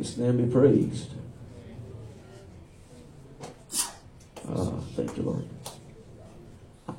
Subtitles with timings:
[0.00, 1.10] His name be praised.
[4.48, 5.44] Ah, thank you, Lord.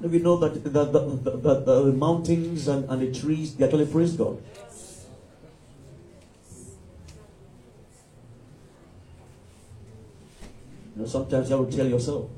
[0.02, 4.14] We know that the, the, the, the, mountains and, and the trees, they actually praise
[4.14, 4.38] God?
[10.96, 12.29] You know, sometimes have to tell yourself,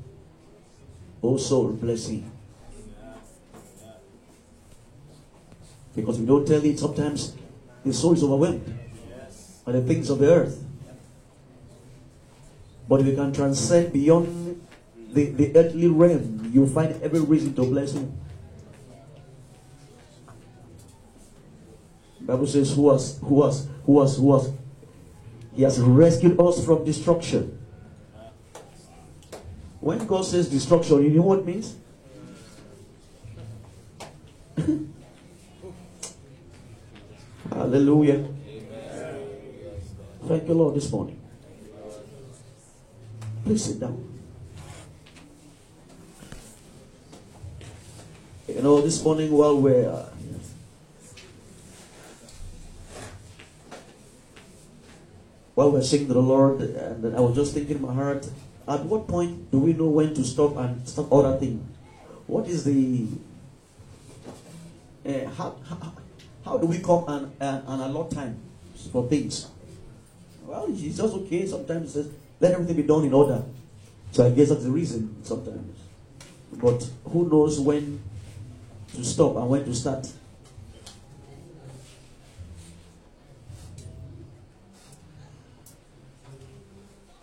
[1.22, 2.30] Oh soul, bless him.
[5.94, 7.34] Because if you don't tell it, sometimes
[7.84, 8.83] the soul is overwhelmed
[9.64, 10.64] by the things of the earth.
[12.88, 14.60] But if you can transcend beyond
[15.12, 18.18] the, the earthly realm, you find every reason to bless him.
[22.20, 24.52] Bible says, who has, who has, who has, who has,
[25.54, 27.58] he has rescued us from destruction.
[29.80, 31.76] When God says destruction, you know what it means?
[37.50, 38.33] Hallelujah.
[40.26, 41.20] Thank you, Lord, this morning.
[43.44, 44.02] Please sit down.
[48.48, 50.08] You know, this morning while we're uh,
[55.54, 58.26] while we're singing to the Lord, and I was just thinking in my heart,
[58.66, 61.60] at what point do we know when to stop and stop other things?
[62.26, 63.08] What is the
[65.04, 65.92] uh, how, how
[66.46, 68.40] how do we come and, and, and allot time
[68.90, 69.48] for things?
[70.44, 71.46] Well, it's just okay.
[71.46, 73.42] Sometimes it says, let everything be done in order.
[74.12, 75.78] So I guess that's the reason sometimes.
[76.52, 78.00] But who knows when
[78.94, 80.06] to stop and when to start?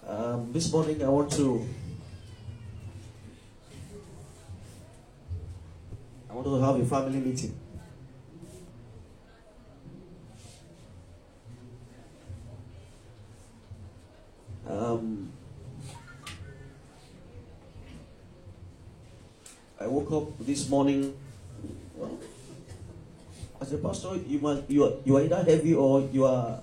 [0.06, 1.66] Um, this morning I want to
[6.30, 7.61] I want to have a family meeting.
[14.72, 15.30] Um,
[19.80, 21.14] I woke up this morning.
[21.96, 22.18] Well,
[23.60, 26.62] as a pastor, you must you are you are either heavy or you are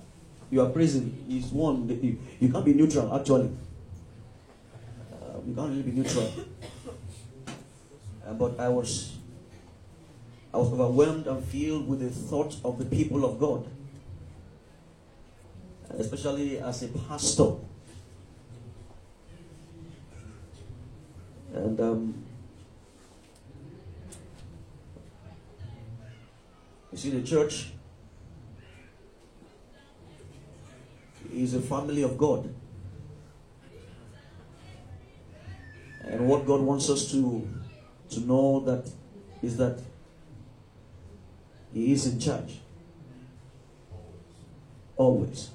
[0.50, 1.12] you are praising.
[1.28, 3.53] Is one you, you can't be neutral actually.
[5.12, 6.33] Uh, you can't really be neutral.
[8.27, 9.19] Uh, but I was
[10.54, 13.69] I was overwhelmed and filled with the thought of the people of God,
[15.99, 17.68] especially as a pastor.
[21.54, 22.25] And um,
[26.92, 27.72] you see, the church
[31.32, 32.54] is a family of God.
[36.04, 37.48] And what God wants us to,
[38.10, 38.91] to know that
[39.42, 39.80] is that
[41.72, 42.60] He is in charge.
[44.97, 45.50] Always.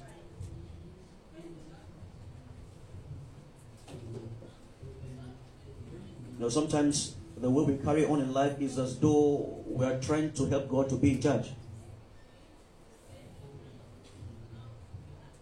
[6.34, 9.98] You know, sometimes the way we carry on in life is as though we are
[10.00, 11.50] trying to help God to be in charge.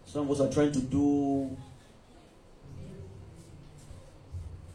[0.05, 1.57] Some of us are trying to do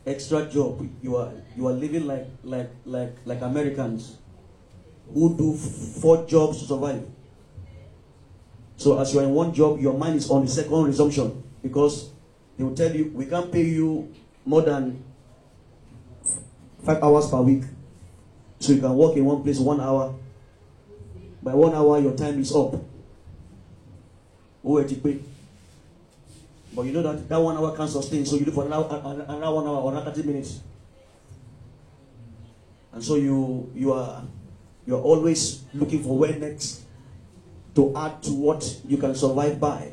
[0.05, 0.89] extra job.
[1.03, 4.19] You are you are living like like like like Americans
[5.15, 7.07] who do four jobs to survive.
[8.77, 12.11] So as you are in one job, your mind is on the second resumption because
[12.57, 14.13] they will tell you we can't pay you
[14.45, 15.05] more than
[16.89, 17.65] five hours per week.
[18.61, 20.15] So you can work in one place one hour.
[21.43, 22.81] By one hour, your time is up.
[24.65, 24.89] But
[26.85, 29.67] you know that that one hour can't sustain, so you do for another, another one
[29.67, 30.61] hour or another 30 minutes.
[32.93, 34.25] And so you you are
[34.87, 36.85] you are always looking for where next
[37.75, 39.93] to add to what you can survive by.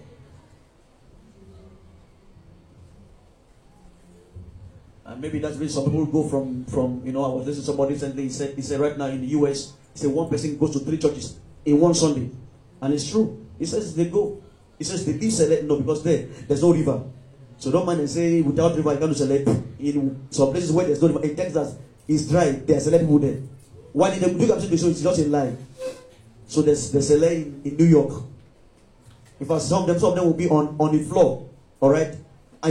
[5.05, 7.71] And maybe that's where some people go from from you know I was listening to
[7.71, 10.57] somebody recently he said he said right now in the US he said one person
[10.57, 12.31] goes to three churches in one Sunday.
[12.81, 13.45] And it's true.
[13.59, 14.41] He says they go.
[14.77, 17.03] He says they leave select no because there there's no river.
[17.57, 19.47] So don't mind and say without river you can't select.
[19.79, 21.75] In some places where there's no river in Texas
[22.07, 23.39] it's dry there are select people there.
[23.93, 25.57] While in the Duke Absolute show it's just in line
[26.47, 28.23] so there's there's select in, in New York.
[29.45, 31.47] Fact some of them some of them will be on on the floor
[31.81, 32.15] all right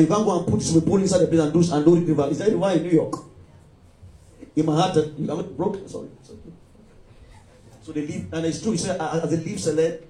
[0.03, 2.29] you can't go and put swimming pool inside the place and do and do river.
[2.31, 3.15] Is that river in New York?
[4.57, 5.89] In Manhattan, you haven't broken.
[5.89, 6.09] Sorry.
[7.83, 8.73] So they leave, and it's true.
[8.73, 10.05] He said, as they leave select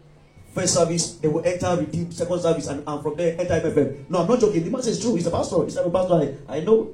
[0.54, 4.08] first service, they will enter redeem second service, and, and from there enter MFM.
[4.08, 4.62] No, I'm not joking.
[4.62, 5.16] The man says true.
[5.16, 5.64] He's a pastor.
[5.64, 6.14] He's a pastor.
[6.48, 6.92] I, I know.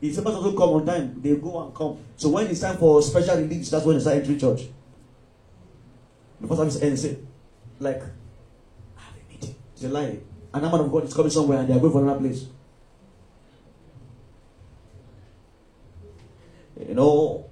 [0.00, 1.98] If the pastor don't come on time, they go and come.
[2.16, 4.68] So when it's time for special release, that's when they start entering church.
[6.40, 7.04] The first service ends.
[7.04, 7.14] Eh?
[7.80, 9.56] Like, I have a meeting.
[9.72, 10.18] It's a lie.
[10.54, 12.46] An man of God is coming somewhere and they are going for another place.
[16.88, 17.50] You know,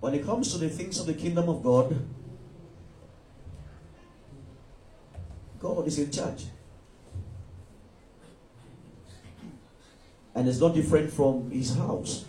[0.00, 2.04] when it comes to the things of the kingdom of God,
[5.60, 6.46] God is in charge.
[10.34, 12.27] And it's not different from his house.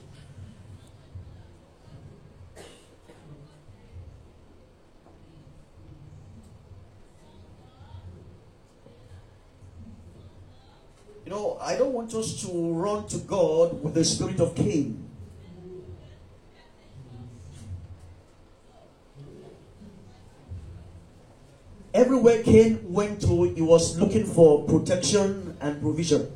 [11.29, 15.07] You know, I don't want us to run to God with the spirit of Cain.
[21.93, 26.31] Everywhere Cain went to, he was looking for protection and provision.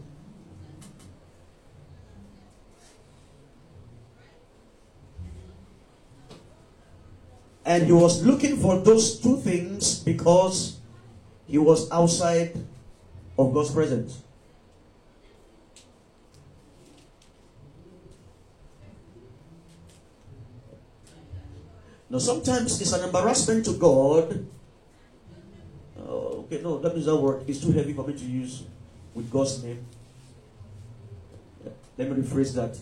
[7.66, 10.78] And he was looking for those two things because
[11.48, 12.56] he was outside
[13.40, 14.22] of God's presence.
[22.14, 24.46] Now, sometimes it's an embarrassment to God.
[25.98, 28.66] Uh, okay, no, that means that word is too heavy for me to use
[29.16, 29.84] with God's name.
[31.98, 32.78] Let me rephrase that.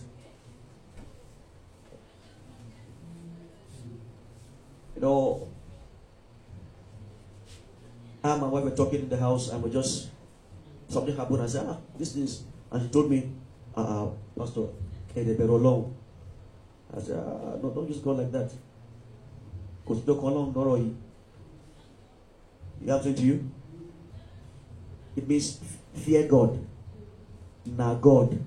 [4.96, 5.48] You know,
[8.22, 10.10] I and my wife were talking in the house, and we just
[10.90, 11.40] something happened.
[11.40, 13.32] I said, ah, this is, and she told me,
[13.74, 14.66] uh, Pastor,
[15.14, 15.56] hey, they better.
[16.94, 18.52] I said, ah, no, don't just go like that.
[19.92, 20.92] Kò sí tó kan lọ́run lọ́rọ̀ yìí.
[22.84, 23.44] You have to you
[25.14, 25.60] it means
[25.94, 26.58] fear God
[27.66, 28.38] na God.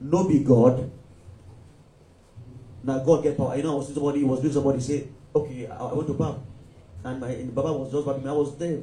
[0.00, 0.90] No be God
[2.84, 3.56] na God get power.
[3.56, 6.38] You know I was seeing somebody was doing somebody say okay I, I to Bab
[7.04, 8.28] and my and Baba was just back me.
[8.28, 8.78] I was there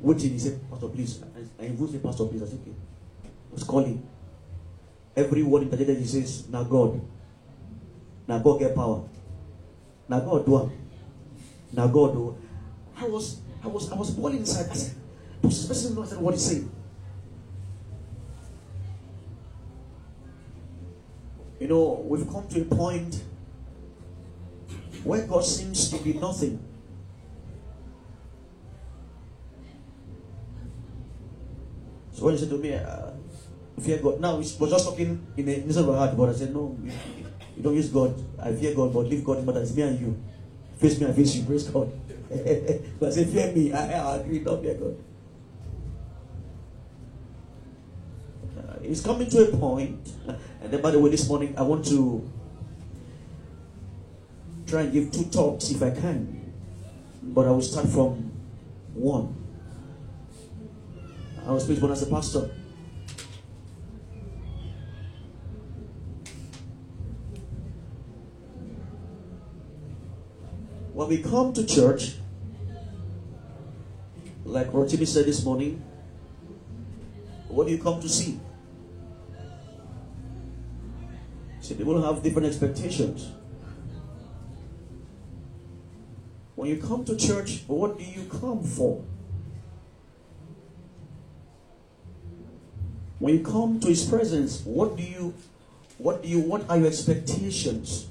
[0.00, 0.32] waiting.
[0.32, 1.22] He said pastor please.
[1.22, 2.42] I, I invite say pastor please.
[2.42, 2.74] I said okay.
[3.24, 4.06] I was calling.
[5.16, 7.00] Every word interjected he says na God
[8.28, 9.02] na God get power.
[10.08, 10.79] Na God do am
[11.72, 12.36] now God, oh,
[12.96, 14.70] I was, I was, I was boiling inside.
[14.70, 14.94] I said,
[15.42, 16.70] "Does this person know what he's saying?"
[21.60, 23.22] You know, we've come to a point
[25.04, 26.58] where God seems to be nothing.
[32.12, 33.12] So when he said to me, uh,
[33.80, 36.52] fear God, now we was just talking in the innocent of heart, but I said,
[36.52, 38.14] no, you, don't use God.
[38.38, 39.60] I fear God, but leave God matter.
[39.60, 40.22] It's me and you.
[40.80, 41.44] Face me, I face you.
[41.44, 41.92] Praise God.
[42.98, 43.72] but say, fear me.
[43.72, 44.38] I, I agree.
[44.38, 44.96] Don't fear God.
[48.58, 49.98] Uh, it's coming to a point,
[50.62, 52.26] and then by the way, this morning I want to
[54.66, 56.52] try and give two talks if I can,
[57.22, 58.32] but I will start from
[58.94, 59.36] one.
[61.46, 62.50] I was speaking as a pastor.
[71.00, 72.16] When we come to church,
[74.44, 75.82] like Rotimi said this morning,
[77.48, 78.38] what do you come to see?
[81.62, 83.30] See, people have different expectations.
[86.54, 89.02] When you come to church, what do you come for?
[93.20, 95.32] When you come to his presence, what do you
[95.96, 98.09] what do you what are your expectations?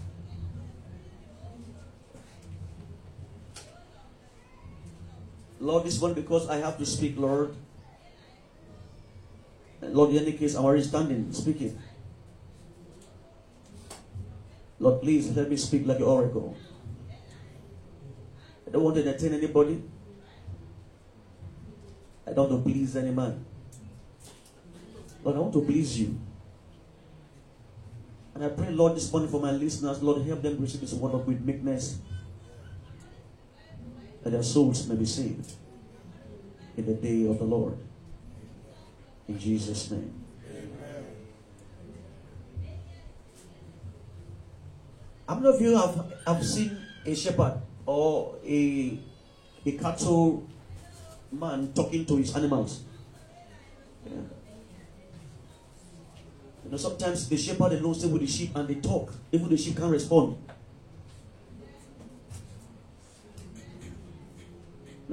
[5.59, 7.53] Lord, this one because I have to speak, Lord.
[9.81, 11.77] Lord, in any case, I'm already standing, speaking.
[14.79, 16.55] Lord, please let me speak like your oracle.
[18.67, 19.83] I don't want to entertain anybody.
[22.25, 23.43] I don't want to please any man.
[25.23, 26.17] But I want to please you.
[28.35, 31.11] And I pray, Lord, this morning for my listeners, Lord, help them receive this word
[31.25, 31.99] with meekness
[34.23, 35.53] that their souls may be saved
[36.77, 37.77] in the day of the Lord.
[39.27, 40.13] In Jesus' name.
[45.27, 48.97] How many of you have, have seen a shepherd or a,
[49.63, 50.47] a cattle
[51.31, 52.81] man talking to his animals?
[54.05, 54.13] Yeah.
[56.65, 59.13] You know, sometimes the shepherd alone stay with the sheep and they talk.
[59.31, 60.38] Even the sheep can't respond.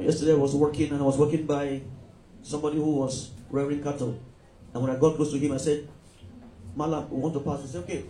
[0.06, 1.82] Yesterday I was working and I was working by
[2.40, 4.16] somebody who was rearing cattle.
[4.72, 5.88] And when I got close to him, I said,
[6.76, 7.62] Malam, we want to pass.
[7.62, 8.04] He said, okay.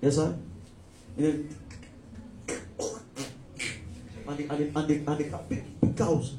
[0.00, 0.38] yes, sir?
[1.16, 1.56] And
[4.28, 6.36] and the, and the, and the, and big, big cows,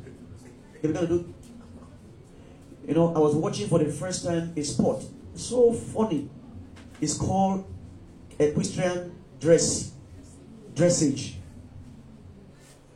[0.81, 1.33] they began to do.
[2.87, 5.03] You know, I was watching for the first time a sport.
[5.35, 6.29] So funny.
[7.01, 7.65] It's called
[8.39, 9.91] equestrian dress
[10.77, 11.33] dressage.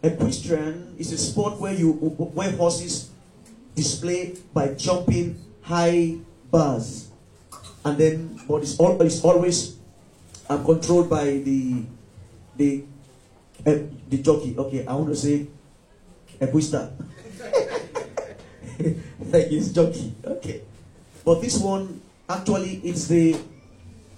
[0.03, 1.93] Equestrian is a sport where you
[2.37, 3.09] where horses
[3.75, 6.17] display by jumping high
[6.49, 7.09] bars,
[7.85, 9.77] and then but it's, all, it's always
[10.49, 11.85] uh, controlled by the
[12.57, 12.83] the
[13.65, 13.77] uh,
[14.09, 14.55] the jockey.
[14.57, 15.47] Okay, I want to say
[16.41, 16.93] equista.
[19.31, 20.13] like his jockey.
[20.25, 20.61] Okay,
[21.23, 23.37] but this one actually it's the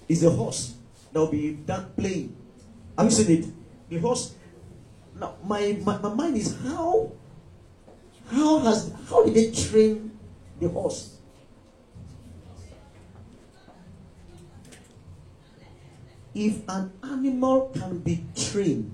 [0.07, 0.75] it's the horse
[1.11, 2.42] that will be done playing.
[2.97, 3.45] Have you seen it?
[3.89, 4.33] Because.
[5.15, 7.11] Now my, my, my mind is how
[8.31, 10.11] how has how did they train
[10.59, 11.17] the horse?
[16.33, 18.89] If an animal can be trained,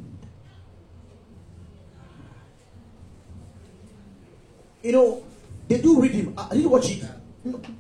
[4.84, 5.24] you know,
[5.70, 6.34] they do read him.
[6.38, 7.06] I didn't watch it.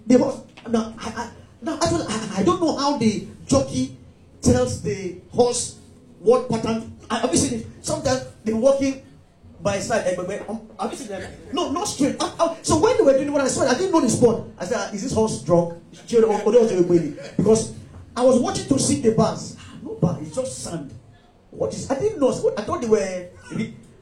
[0.07, 0.39] The horse.
[0.69, 1.29] Now, I, I,
[1.61, 3.97] now actually, I, I don't know how the jockey
[4.41, 5.78] tells the horse
[6.19, 6.97] what pattern.
[7.09, 7.67] Have you seen it?
[7.81, 9.03] Sometimes they're walking
[9.61, 10.05] by side.
[10.07, 10.15] Eh,
[10.47, 11.31] um, have you seen them?
[11.53, 12.15] No, not straight.
[12.19, 14.45] I, I, so when they were doing what I saw, I didn't know the spot.
[14.57, 15.81] I said, ah, "Is this horse drunk?"
[17.37, 17.73] Because
[18.15, 19.55] I was watching to see the bars.
[19.59, 20.93] Ah, no bar, it's just sand.
[21.51, 21.89] What is?
[21.89, 22.29] I didn't know.
[22.57, 23.29] I thought they were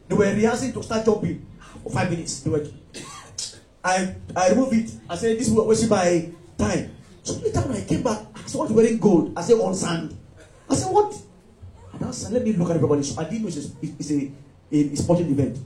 [0.07, 1.45] they were rehearsing to start jumping
[1.83, 2.41] for five minutes.
[2.41, 2.65] They were.
[3.83, 4.91] I I removed it.
[5.09, 6.91] I said, "This was wasting my time."
[7.23, 9.33] So later when I came back, I saw it wearing gold.
[9.35, 10.15] I said, "On sand."
[10.69, 11.15] I said, "What?"
[11.99, 13.03] Let me look at everybody.
[13.03, 14.31] So I didn't know it's a, it's a,
[14.71, 15.57] a, sporting event.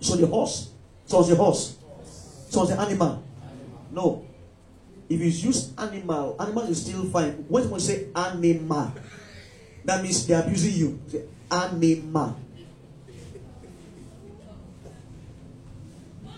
[0.00, 0.70] So the horse.
[1.06, 1.76] So it's a horse.
[2.50, 3.22] So it's an animal.
[3.92, 4.24] No.
[5.08, 7.44] If you use animal, animal is still fine.
[7.48, 8.92] When we say animal,
[9.84, 11.00] that means they're abusing you.
[11.06, 12.36] Say animal.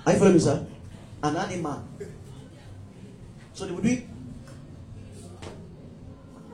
[0.05, 0.67] Are you following me, sir?
[1.23, 1.85] An animal.
[3.55, 4.07] So they would be.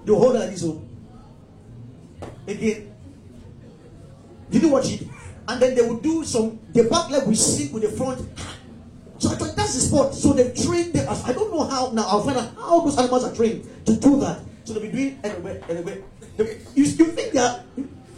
[0.05, 0.61] The whole like this.
[0.61, 0.84] So
[2.47, 2.95] again.
[4.51, 5.07] Did you watch it?
[5.49, 8.21] And then they would do some, the back leg will sink with the front.
[9.19, 10.15] So I thought that's the sport.
[10.15, 11.09] So they train them.
[11.09, 12.07] I don't know how now.
[12.07, 14.41] I'll find out how those animals are trained to do that.
[14.65, 16.03] So they'll be doing anyway, anyway.
[16.39, 17.65] You, you think that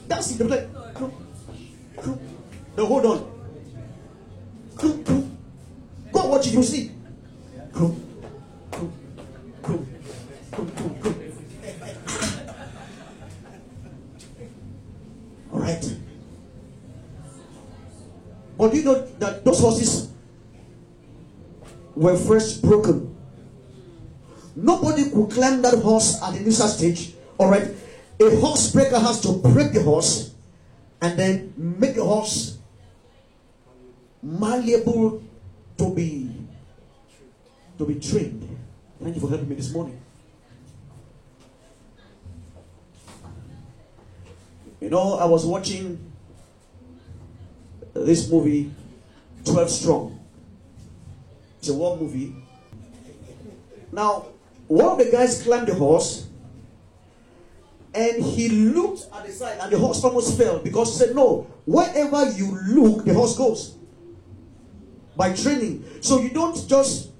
[0.08, 0.38] that's it?
[0.38, 1.12] They'll be like, no,
[2.04, 2.18] no.
[2.76, 3.32] no, hold on.
[6.12, 6.92] Go watch it, you see.
[15.50, 15.96] right.
[18.58, 18.82] But you
[19.56, 20.08] those horses
[21.94, 23.14] were first broken.
[24.54, 27.14] Nobody could climb that horse at the initial stage.
[27.38, 27.68] All right.
[28.20, 30.34] A horse breaker has to break the horse
[31.00, 32.58] and then make the horse
[34.22, 35.22] malleable
[35.76, 36.32] to be
[37.78, 38.48] to be trained.
[39.02, 40.00] Thank you for helping me this morning.
[44.80, 46.12] You know, I was watching
[47.92, 48.70] this movie,
[49.46, 50.20] 12 Strong.
[51.58, 52.34] It's a war movie.
[53.92, 54.26] Now,
[54.68, 56.26] one of the guys climbed the horse
[57.94, 61.46] and he looked at the side and the horse almost fell because he said, No,
[61.64, 63.76] wherever you look, the horse goes.
[65.16, 65.84] By training.
[66.02, 67.10] So you don't just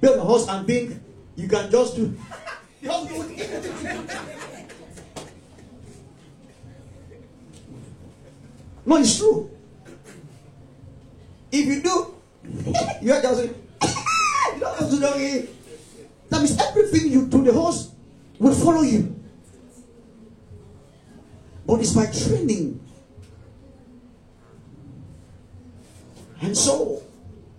[0.00, 0.98] build a horse and think
[1.34, 2.16] you can just do.
[8.88, 9.50] No, it's true.
[11.58, 12.14] If you do,
[13.00, 15.48] you are just you don't have to know it.
[16.28, 17.92] That means everything you do, the horse
[18.38, 19.18] will follow you.
[21.66, 22.80] But it's by training.
[26.42, 27.02] And so,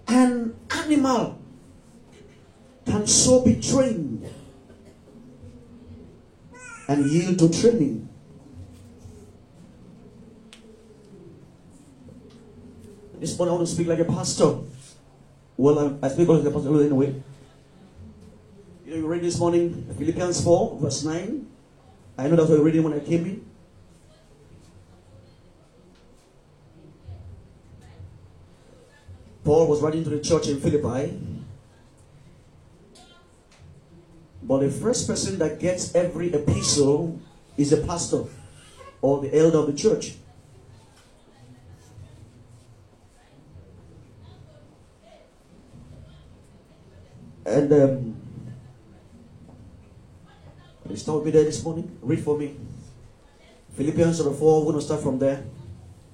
[0.08, 1.39] an animal
[2.86, 4.30] can so be trained
[6.88, 8.07] and yield to training.
[13.20, 14.58] This morning I want to speak like a pastor.
[15.58, 17.16] Well, I, I speak like a pastor anyway.
[18.86, 21.48] You know, you read this morning Philippians 4, verse 9.
[22.20, 23.46] I know that's what you reading when I came in.
[29.44, 31.20] Paul was writing to the church in Philippi.
[34.44, 37.20] But the first person that gets every epistle
[37.58, 38.26] is the pastor
[39.02, 40.18] or the elder of the church.
[47.48, 48.16] And um,
[50.89, 51.98] you start with me there this morning?
[52.01, 52.56] Read for me.
[53.75, 55.46] Philippians chapter 4, we're going to start from there.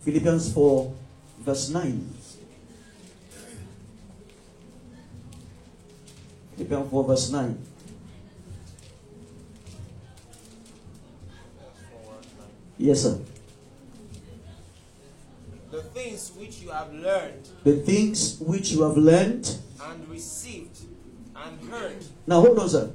[0.02, 0.94] Philippians 4,
[1.40, 2.10] verse 9.
[6.56, 7.66] Philippians 4, verse 9.
[12.78, 13.20] Yes, sir.
[15.72, 19.50] The things which you have learned The things which you have learned.
[19.82, 20.73] and received
[21.70, 22.92] heard Now, hold on, sir.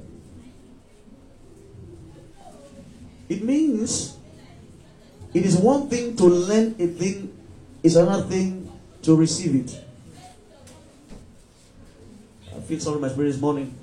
[3.27, 4.17] It means
[5.33, 7.37] it is one thing to learn a thing,
[7.83, 8.71] it's another thing
[9.03, 9.83] to receive it.
[12.55, 13.73] I feel sorry my spirit this morning.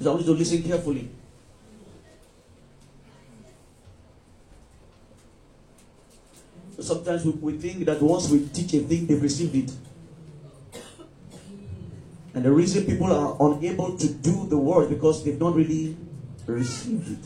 [0.00, 1.10] I want you to listen carefully.
[6.78, 9.72] Sometimes we, we think that once we teach a thing, they've received it.
[12.34, 15.96] And the reason people are unable to do the work because they've not really
[16.46, 17.18] received it.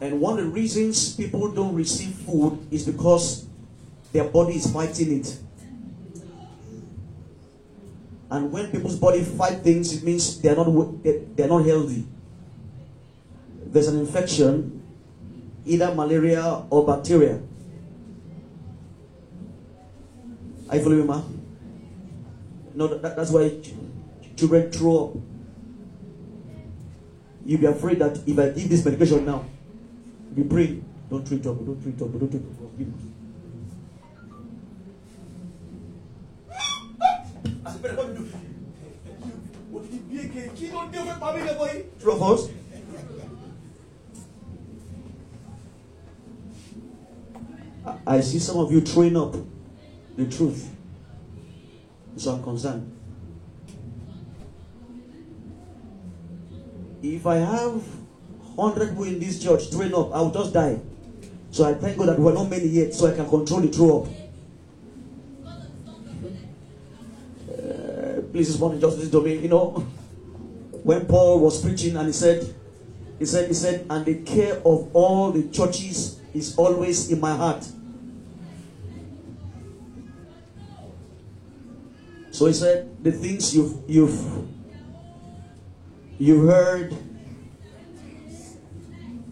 [0.00, 3.46] And one of the reasons people don't receive food is because
[4.12, 5.38] their body is fighting it.
[8.30, 12.06] And when people's body fight things, it means they're not they're not healthy.
[13.66, 14.79] There's an infection,
[15.70, 17.38] either malaria or bacteria.
[20.68, 21.22] Are you following me, ma?
[22.74, 23.50] No, that, that's why
[24.36, 25.16] children throw up.
[27.46, 29.44] You'll be afraid that if I give this medication now,
[30.36, 32.78] you pray, don't treat up, don't treat up, don't treat up.
[32.78, 32.94] Give it.
[37.66, 38.36] I said, "Brother, what do you do?"
[39.70, 40.50] What did you do again?
[40.54, 41.82] Kí ló dé fún pàmí lẹ́kọ̀ọ́ yìí?
[42.00, 42.42] True of us?
[48.06, 49.34] I- see some of you throwing up
[50.16, 50.68] the truth.
[52.16, 52.96] So I'm concerned.
[57.02, 57.82] If I have
[58.56, 60.80] 100 people in this church throwing up, I will just die.
[61.50, 64.02] So I thank God that we're not many yet, so I can control the throw
[64.02, 64.08] up.
[67.50, 69.36] Uh, please, this morning, just listen to me.
[69.38, 69.70] You know,
[70.82, 72.54] when Paul was preaching and he said,
[73.18, 77.34] he said, he said, and the care of all the churches is always in my
[77.34, 77.66] heart.
[82.40, 84.16] So he said, the things you've you've
[86.16, 86.96] you've heard,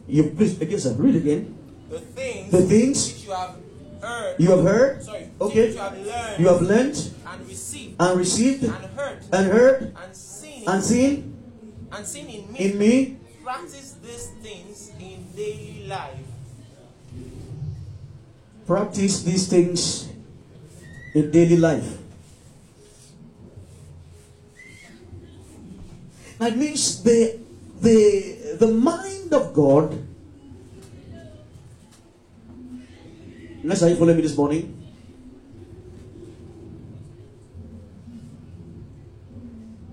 [0.04, 1.56] you please again, sir, read again.
[1.88, 3.56] the things, The things which you have
[4.04, 6.96] heard you have heard, sorry okay, you have learned you have learned
[7.32, 11.16] and received and received and heard and heard and seen and seen
[11.88, 13.16] and seen in me, in me.
[13.40, 16.28] practice these things in daily life
[18.68, 20.12] Practice these things
[21.16, 22.04] in daily life.
[26.38, 27.38] That means the
[27.80, 29.98] the the mind of God.
[33.64, 34.74] Let's are you following me this morning?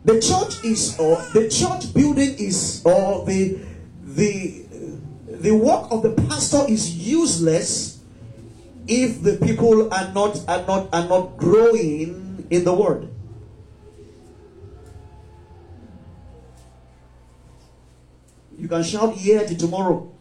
[0.06, 3.58] The church is or the church building is or the
[4.06, 4.66] the
[5.26, 8.00] the work of the pastor is useless
[8.88, 13.10] if the people are not are not are not growing in the word
[18.58, 20.12] you can shout yeah till tomorrow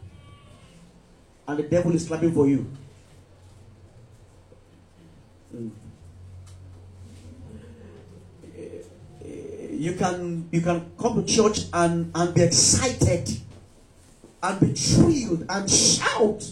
[1.48, 2.66] and the devil is clapping for you
[5.54, 5.70] Mm.
[9.24, 13.38] Eh, you can you can come to church and and be excited
[14.42, 16.42] and be thrilled and shout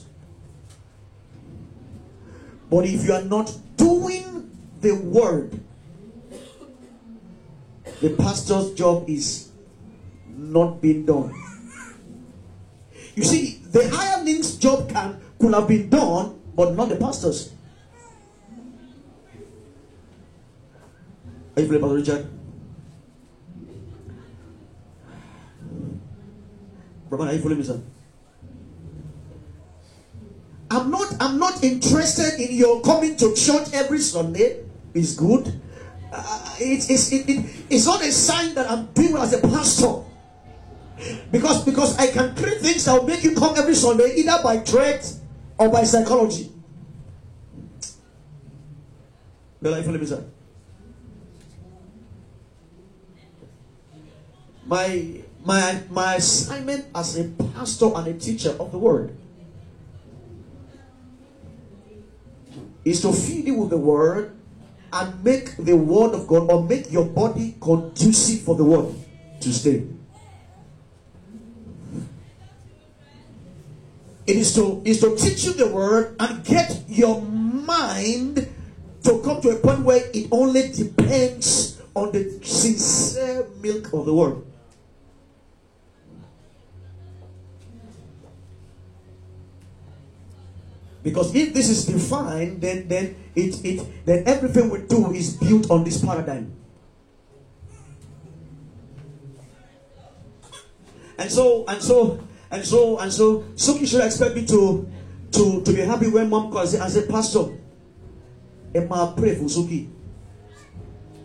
[2.72, 5.60] but if you are not doing the word,
[8.00, 9.50] the pastor's job is
[10.26, 11.34] not being done.
[13.14, 17.52] You see, the hireling's job can could have been done, but not the pastor's.
[21.54, 22.30] Are you feeling, Pastor Richard?
[27.10, 27.80] Brother, are you following me, sir?
[30.70, 34.64] I'm not I'm not interested in your coming to church every Sunday.
[34.94, 35.60] It's good.
[36.10, 40.00] Uh, it, it's it, it, it's not a sign that I'm doing as a pastor.
[41.30, 44.58] Because because I can create things that will make you come every Sunday either by
[44.58, 45.02] threat
[45.58, 46.52] or by psychology.
[49.62, 50.30] You?
[54.66, 59.16] My my my assignment as a pastor and a teacher of the word
[62.84, 64.36] is to feed you with the word
[64.92, 68.94] and make the word of God or make your body conducive for the word
[69.40, 69.86] to stay.
[74.32, 78.48] It is to is to teach you the word and get your mind
[79.04, 84.14] to come to a point where it only depends on the sincere milk of the
[84.14, 84.40] word.
[91.04, 95.68] Because if this is defined, then then it it then everything we do is built
[95.68, 96.56] on this paradigm.
[101.20, 102.16] And so and so
[102.52, 104.86] and so and so Suki should expect me to
[105.32, 107.48] to to be happy when mom calls and say, Pastor,
[108.74, 109.88] Emma pray for Suki.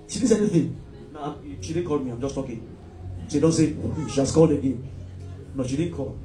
[0.07, 0.81] She didn't say anything.
[1.11, 2.63] No, she didn't call me, I'm just talking.
[3.27, 4.87] She don't say hmm, she has called again.
[5.53, 6.17] No, she didn't call.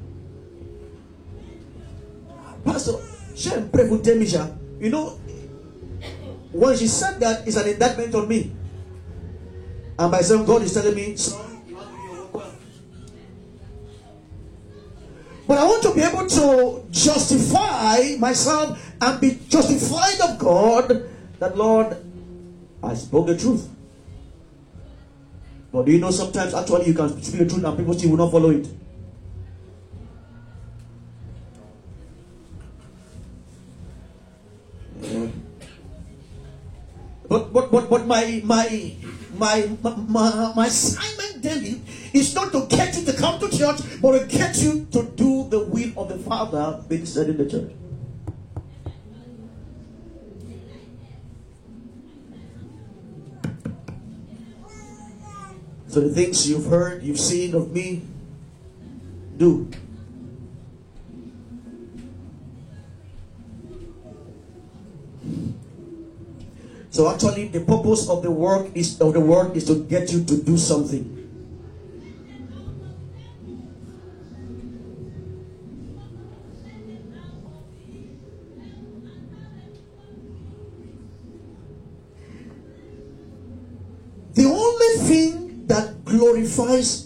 [2.63, 2.93] Pastor,
[3.35, 4.55] she pray for Demisha.
[4.79, 5.19] You know,
[6.53, 8.55] when she said that, it's an indictment on me.
[9.99, 11.52] And by saying God is telling me, son,
[15.47, 21.57] But I want to be able to justify myself and be justified of God that,
[21.57, 21.97] Lord,
[22.81, 23.69] I spoke the truth.
[25.71, 28.17] But do you know sometimes actually you can speak the truth and people still will
[28.17, 28.67] not follow it?
[37.27, 38.93] But but but but my my
[39.33, 41.81] my my, my assignment then
[42.13, 45.49] is not to get you to come to church, but to get you to do
[45.49, 47.71] the will of the Father being said in the church.
[55.87, 58.01] So the things you've heard, you've seen of me,
[59.37, 59.69] do.
[66.89, 70.23] So actually, the purpose of the work is of the work is to get you
[70.23, 71.22] to do something.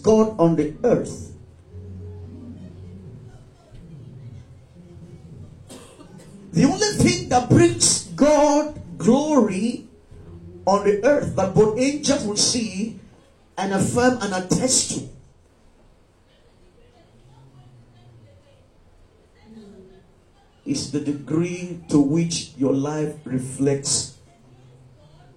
[0.02, 1.32] God on the earth
[6.52, 9.86] the only thing that brings God glory
[10.66, 12.98] on the earth that both angels will see
[13.56, 15.08] and affirm and attest to
[20.68, 24.18] is the degree to which your life reflects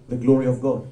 [0.08, 0.86] the glory of God.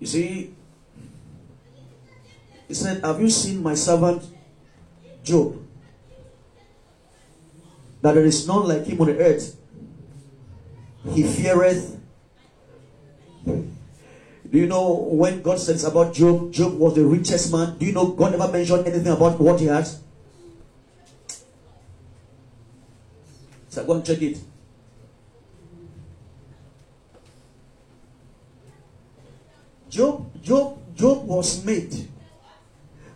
[0.00, 0.54] You see,
[2.66, 4.24] he said, Have you seen my servant
[5.22, 5.60] Job?
[8.00, 9.56] That there is none like him on the earth.
[11.12, 12.00] He feareth.
[13.44, 17.78] Do you know when God says about Job, Job was the richest man?
[17.78, 20.00] Do you know God never mentioned anything about what he has?
[23.68, 24.38] So go and check it.
[29.90, 32.08] Job, Job, Job was made.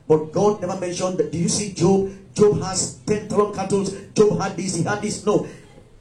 [0.07, 1.33] But God never mentioned that.
[1.33, 2.13] Do you see Job?
[2.35, 3.85] Job has 10,000 cattle.
[4.13, 5.25] Job had this, he had this.
[5.25, 5.47] No.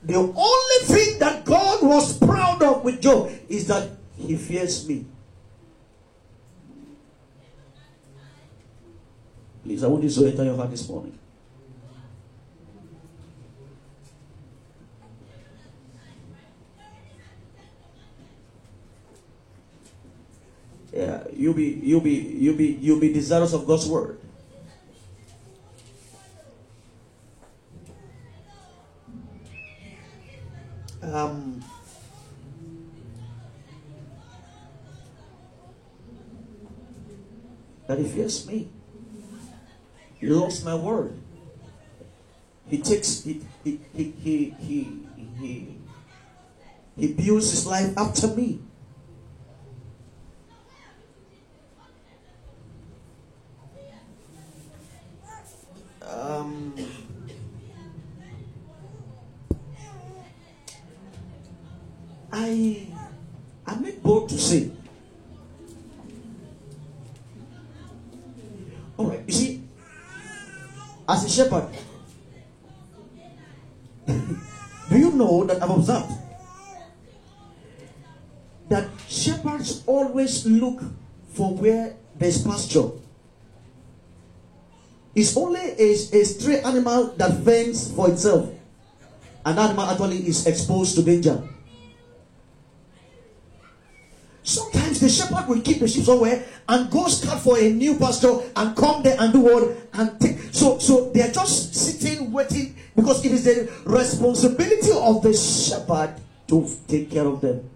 [0.02, 5.06] The only thing that God was proud of with Job is that he fears me.
[9.64, 11.18] Please, I want this to enter your heart this morning.
[20.94, 24.20] Yeah, you'll be you'll be you'll be you'll be desirous of God's word.
[31.02, 31.64] Um,
[37.88, 38.70] that he fears me.
[40.20, 41.18] He loves my word.
[42.70, 45.08] He takes he he he he he
[45.40, 45.78] he,
[46.96, 48.62] he builds his life after me.
[56.14, 56.76] Um,
[62.32, 62.88] I
[63.66, 64.72] I make bold to say.
[68.98, 69.64] All right, you see,
[71.10, 71.68] as a shepherd,
[74.08, 76.14] do you know that I've observed
[78.70, 80.82] that shepherds always look
[81.34, 82.90] for where there's pasture.
[85.16, 88.50] Is only a, a stray animal that fends for itself.
[89.46, 91.42] An animal actually is exposed to danger.
[94.44, 98.40] Sometimes the shepherd will keep the sheep somewhere and go scout for a new pasture
[98.56, 100.38] and come there and do what and take.
[100.52, 106.16] So, so they are just sitting waiting because it is the responsibility of the shepherd
[106.48, 107.70] to take care of them.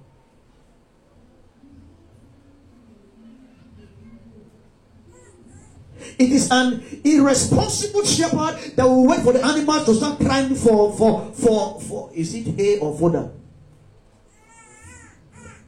[6.18, 10.96] It is an irresponsible shepherd that will wait for the animal to start crying for
[10.98, 13.32] for for for is it hay or fodder?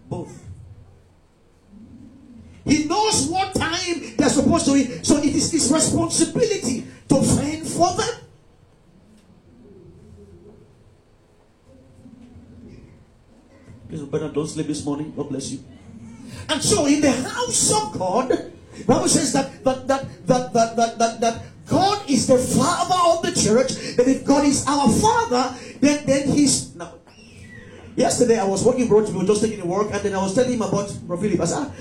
[0.10, 0.43] Both.
[2.65, 7.67] He knows what time they're supposed to eat, so it is his responsibility to fend
[7.67, 8.19] for them.
[13.89, 15.12] Please, better don't sleep this morning.
[15.15, 15.63] God bless you.
[16.47, 18.54] And so, in the house of God,
[18.88, 23.22] Bible says that that that that that that that, that God is the father of
[23.24, 23.74] the church.
[23.96, 26.94] That if God is our father, then then he's now.
[27.96, 30.34] Yesterday I was working brought to me, just taking a walk, and then I was
[30.34, 31.42] telling him about Prophet Philip.
[31.42, 31.72] I said, ah,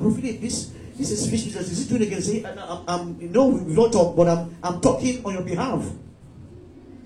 [0.00, 1.70] Prophet Philip, this this is fish business.
[1.70, 2.22] Is he doing again?
[2.22, 5.84] Say, I'm, I'm, you know, we've not talked, but I'm I'm talking on your behalf.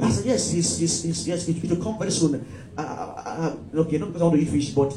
[0.00, 2.44] I said, yes, he's, he's, he's yes, it will come very soon.
[2.76, 3.22] Uh, uh,
[3.74, 4.96] uh, okay, not because I want to eat fish, but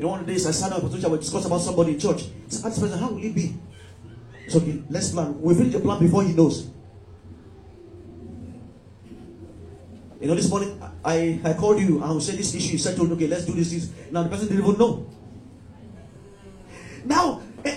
[0.00, 1.92] You know, one of the days I sat down with I would discuss about somebody
[1.92, 2.22] in church.
[2.24, 3.54] I said, person, how will it be?
[4.46, 5.38] It's okay, let's plan.
[5.42, 6.70] We finish the plan before he knows.
[10.18, 13.12] You know, this morning I, I called you and I said this issue is settled.
[13.12, 13.90] Okay, let's do this, this.
[14.10, 15.06] Now the person didn't even know.
[17.04, 17.76] Now, eh,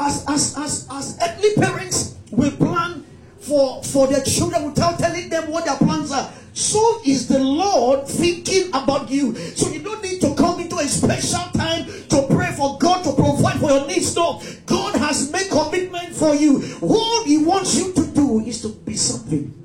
[0.00, 3.06] as as as as earthly parents will plan
[3.38, 8.08] for for their children without telling them what their plans are, so is the Lord
[8.08, 9.34] thinking about you.
[9.54, 13.60] So you don't need to come a special time to pray for God to provide
[13.60, 14.14] for your needs.
[14.16, 16.62] No, God has made commitment for you.
[16.82, 19.58] All He wants you to do is to be something.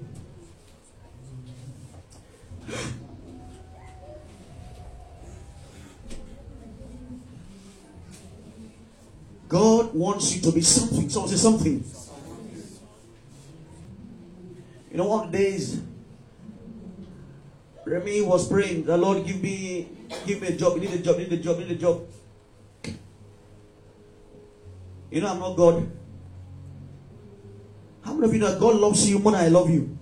[9.48, 11.10] God wants you to be something.
[11.10, 11.84] Someone say something.
[14.92, 15.82] You know, one days,
[17.88, 19.88] Remy was praying, the Lord give me
[20.26, 22.04] give me a job, need a job, need a job, need a job.
[25.10, 25.90] You know, I'm not God.
[28.04, 29.98] How many of you know God loves you more than I love you?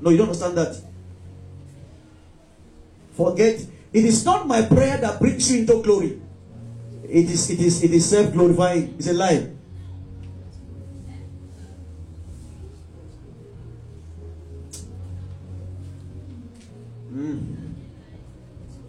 [0.00, 0.80] No, you don't understand that.
[3.16, 6.20] Forget, it is not my prayer that brings you into glory.
[7.02, 8.94] It is it is it is self-glorifying.
[8.98, 9.55] It's a lie.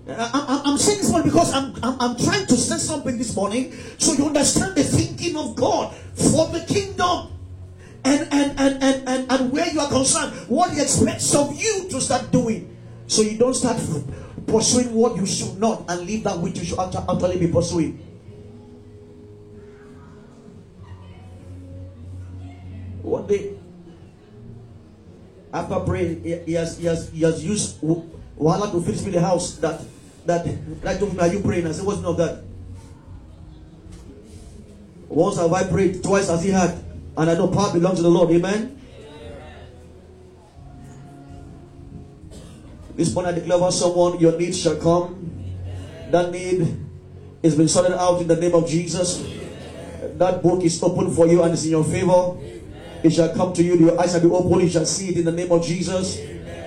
[0.10, 3.36] I, am I'm saying this one because I'm, I'm, I'm trying to say something this
[3.36, 7.34] morning so you understand the thinking of God for the kingdom
[8.06, 11.88] and, and, and, and, and, and where you are concerned, what He expects of you
[11.89, 12.76] to start doing.
[13.08, 13.78] So you don't start
[14.48, 18.04] pursuing what you should not and leave that which you should actually be pursuing.
[23.02, 23.58] One day,
[25.54, 29.56] after praying, he has, he has, he has used Wahala to fix me the house
[29.58, 29.82] that
[30.28, 31.68] that him, Are you praying?
[31.68, 32.44] I said, What's not that?
[35.08, 36.84] Once have I prayed, twice has he had.
[37.18, 38.30] And I know power belongs to the Lord.
[38.32, 38.80] Amen.
[42.96, 45.34] This morning I declare over someone, your need shall come.
[46.12, 46.78] That need
[47.42, 49.24] is been sorted out in the name of Jesus.
[50.18, 52.38] That book is open for you and is in your favor.
[53.04, 53.76] It shall come to you.
[53.76, 54.60] Your eyes shall be open.
[54.60, 56.20] You shall see it in the name of Jesus.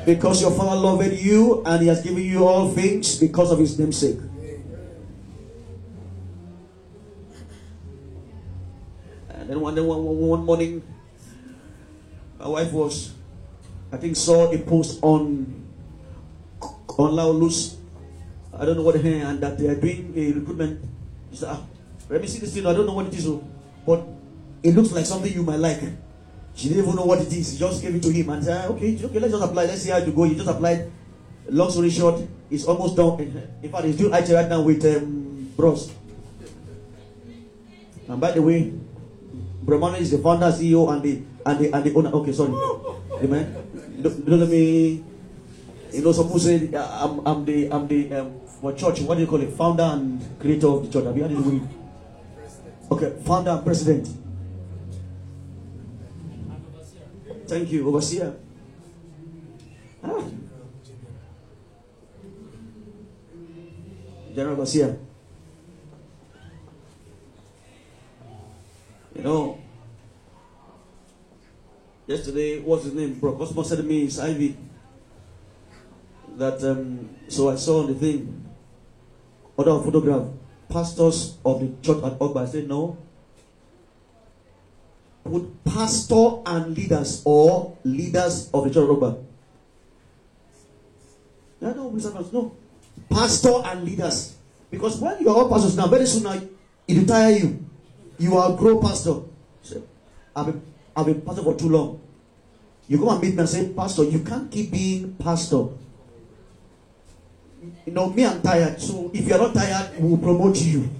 [0.04, 3.78] Because your Father loved you and He has given you all things because of His
[3.78, 4.18] namesake.
[9.28, 10.82] And then one, day, one, one morning,
[12.38, 13.12] my wife was,
[13.92, 15.60] I think, saw a post on
[16.98, 17.76] on Laolus.
[18.52, 20.84] I don't know what, and that they are doing a recruitment.
[21.30, 21.62] She said, ah,
[22.08, 22.66] let me see this thing.
[22.66, 23.42] I don't know what it is, oh,
[23.86, 24.04] but
[24.62, 25.80] it looks like something you might like.
[26.60, 27.54] She didn't even know what it is.
[27.54, 29.64] She just gave it to him and said, okay, okay, let's just apply.
[29.64, 30.24] Let's see how to go.
[30.24, 30.92] He just applied.
[31.48, 32.20] Long story short,
[32.50, 33.16] it's almost done.
[33.62, 35.90] In fact, he's doing IT right now with um, Bros.
[38.06, 38.74] And by the way,
[39.62, 42.10] Brahmana is the founder, CEO, and the and the and the owner.
[42.20, 42.52] Okay, sorry.
[43.24, 43.56] Amen.
[44.02, 45.02] Don't, don't let me.
[45.92, 48.26] You know, some people say I'm, I'm the I'm the um,
[48.60, 49.00] what church?
[49.00, 49.48] What do you call it?
[49.56, 51.06] Founder and creator of the church.
[51.08, 51.62] Have you heard it?
[52.92, 54.19] Okay, founder and president.
[57.50, 58.36] Thank you, Overseer.
[60.04, 60.22] Ah.
[64.32, 64.96] General Overseer.
[69.16, 69.58] You know,
[72.06, 73.18] yesterday, what's his name?
[73.18, 74.56] Bro Cosmo said to me, it's Ivy.
[76.38, 78.46] That, um, so I saw the thing,
[79.58, 80.28] other photograph,
[80.68, 82.46] pastors of the church at Ogba.
[82.46, 82.96] I said, no.
[85.30, 89.22] Put pastor and leaders or leaders of the church Ogba.
[91.60, 92.22] No, no.
[92.32, 92.56] No.
[93.08, 94.34] Pastor and leaders.
[94.70, 96.34] Because when you are all pastors now, very soon now,
[96.88, 97.64] it will tire you.
[98.18, 99.22] You are a grow pastor.
[99.62, 99.80] Say,
[100.34, 100.62] I've been,
[100.96, 102.00] I've been pastor for too long.
[102.88, 105.68] You come and meet me and say, Pastor, you can't keep being pastor.
[107.86, 108.80] You know, me, I'm tired.
[108.80, 110.90] So if you're not tired, we'll promote you.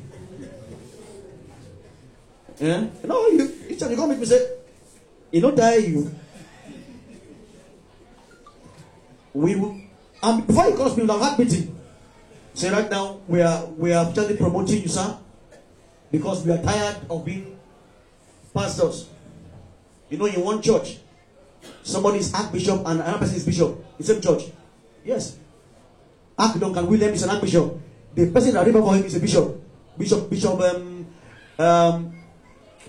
[2.61, 2.87] Yeah?
[3.05, 4.47] No, you, each time you come meet me say,
[5.33, 6.15] you know, tire you.
[9.33, 9.81] We will,
[10.23, 11.75] and before you call me, we'll have meeting.
[12.53, 15.17] Say right now, we are we are actually promoting you, sir,
[16.11, 17.57] because we are tired of being
[18.53, 19.09] pastors.
[20.11, 20.99] You know, in one church,
[21.83, 23.73] somebody is archbishop and another person is bishop.
[23.97, 24.43] The same church.
[25.05, 25.39] Yes.
[26.37, 27.79] Archdeacon William is an archbishop.
[28.15, 29.57] The person that remember for him is a bishop.
[29.97, 31.07] Bishop, Bishop, um,
[31.59, 32.20] um,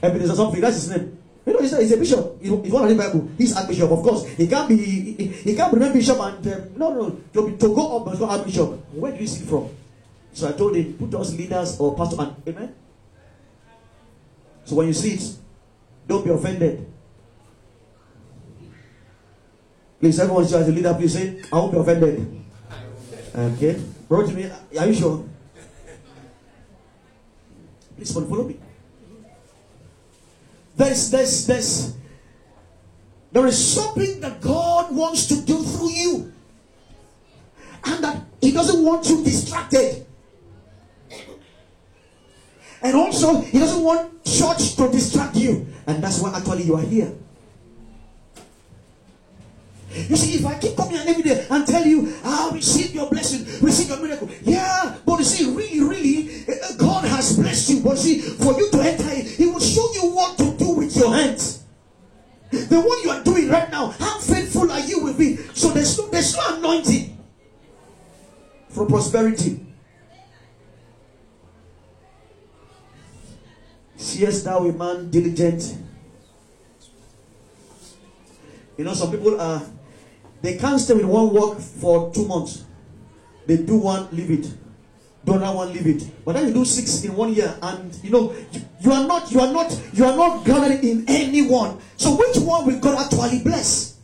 [0.01, 0.61] Ebenezer something.
[0.61, 1.17] That's his name.
[1.45, 2.41] You know, he's he's a bishop.
[2.41, 3.27] He's one of the Bible.
[3.37, 4.25] He's archbishop, of course.
[4.37, 7.73] He can't be, he, he, can't remain bishop and, um, no, no, to, be, to
[7.73, 8.69] go up and go archbishop.
[8.93, 9.69] Where do you see from?
[10.33, 12.75] So I told him, put us leaders or pastor and, amen?
[14.65, 15.35] So when you see it,
[16.07, 16.85] don't be offended.
[19.99, 22.43] Please, everyone, as a leader, please say, I won't be offended.
[23.33, 23.81] Okay.
[24.07, 25.25] Bro, to me, are you sure?
[27.95, 28.60] Please follow me.
[30.81, 31.93] There's, there's, there's,
[33.31, 36.33] there is something that God wants to do through you,
[37.85, 40.07] and that He doesn't want you distracted.
[42.81, 46.81] And also, He doesn't want church to distract you, and that's why actually you are
[46.81, 47.13] here.
[49.93, 52.95] You see, if I keep coming here every day and tell you, I ah, receive
[52.95, 54.29] your blessing, receive your miracle.
[54.41, 57.81] Yeah, but you see, really, really, uh, God has blessed you.
[57.81, 59.90] But see, for you to enter He will show
[61.01, 61.63] your hands.
[62.51, 65.55] The one you are doing right now, how faithful are you with it?
[65.55, 67.17] So there's no, there's no anointing
[68.69, 69.65] for prosperity.
[73.95, 75.77] Seest thou a man diligent?
[78.77, 79.61] You know, some people are
[80.41, 82.65] they can't stay with one work for two months.
[83.45, 84.60] They do one, leave it.
[85.23, 86.25] Do another one, leave it.
[86.25, 89.31] But then you do six in one year, and you know you, you are not,
[89.31, 91.79] you are not, you are not gathering in anyone.
[91.97, 93.97] So which one will God actually bless?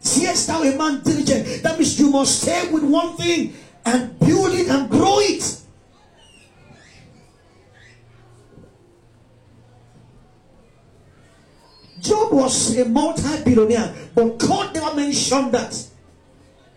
[0.00, 1.62] Seest thou a man diligent?
[1.62, 3.52] That means you must stay with one thing
[3.84, 5.60] and build it and grow it.
[12.00, 15.74] Job was a multi-billionaire, but God never mentioned that.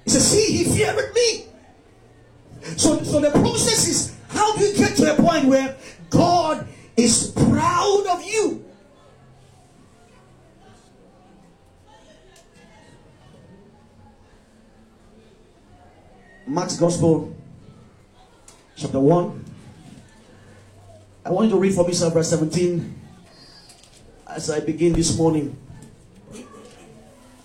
[0.04, 1.46] He said, See, he feared me.
[2.78, 5.76] So, so the process is how do you get to a point where
[6.10, 8.66] God is proud of you?
[16.46, 17.36] Mark's Gospel,
[18.76, 19.46] chapter 1.
[21.24, 23.02] I want you to read for me, sir, verse 17
[24.28, 25.56] as I begin this morning.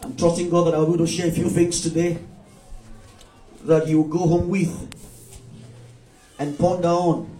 [0.03, 2.19] I'm trusting God that I'll be able to share a few things today
[3.65, 4.71] that you will go home with
[6.39, 7.31] and ponder on.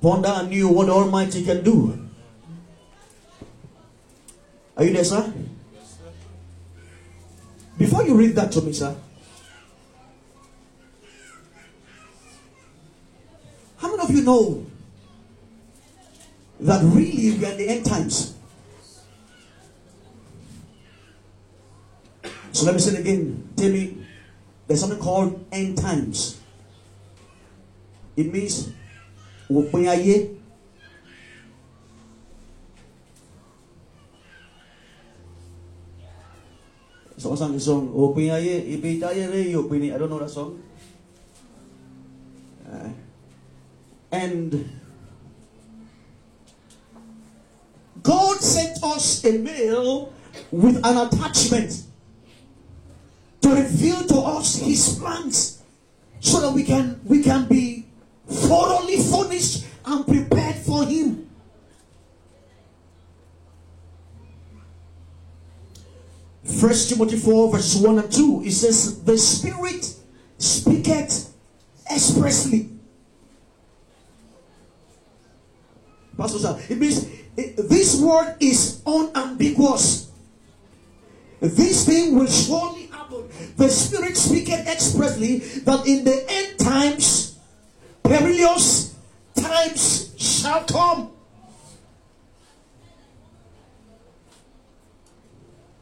[0.00, 2.08] Ponder anew what Almighty can do.
[4.76, 5.32] Are you there, sir?
[7.76, 8.94] Before you read that to me, sir,
[13.78, 14.66] how many of you know
[16.60, 18.34] that really we are in the end times.
[22.52, 23.48] So let me say it again.
[23.56, 24.04] Tell me,
[24.66, 26.37] there's something called end times.
[28.18, 28.74] It means
[29.46, 30.34] òpin ayé.
[37.16, 39.92] Someone sang the song, òpin ayé, ibi táyé rẹ̀ òpin ni.
[39.94, 40.58] I don't know that song.
[42.66, 42.90] Uh,
[44.10, 44.50] and
[48.02, 50.12] God sent us a mail
[50.50, 51.84] with an attachment
[53.42, 55.62] to reveal to us his plans
[56.20, 57.67] so that we can we can be
[58.48, 61.28] thoroughly furnished and prepared for him.
[66.44, 69.94] First Timothy 4, verse 1 and 2, it says, The Spirit
[70.38, 71.32] speaketh
[71.90, 72.78] expressly
[76.18, 76.58] Pastor.
[76.68, 80.10] It means this word is unambiguous.
[81.40, 83.28] This thing will surely happen.
[83.56, 87.27] The Spirit speaketh expressly that in the end times,
[88.08, 88.96] perilous
[89.34, 91.10] times shall come.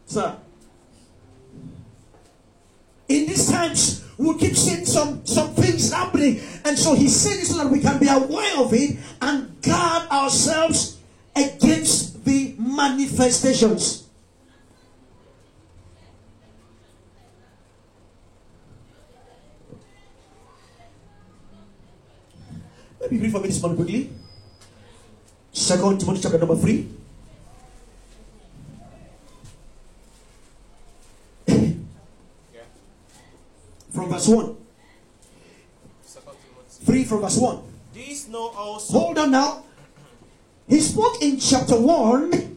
[0.07, 0.37] Sir,
[3.09, 6.41] in these times, we'll keep seeing some, some things happening.
[6.65, 10.99] And so he's saying so that we can be aware of it and guard ourselves
[11.35, 14.06] against the manifestations.
[23.01, 24.11] Let me read for me this one quickly.
[25.53, 26.89] Second Timothy chapter number three.
[33.91, 34.57] From verse 1.
[36.03, 36.35] Second
[36.85, 37.63] 3 from verse 1.
[37.95, 39.65] These know also Hold on now.
[40.69, 42.57] He spoke in chapter 1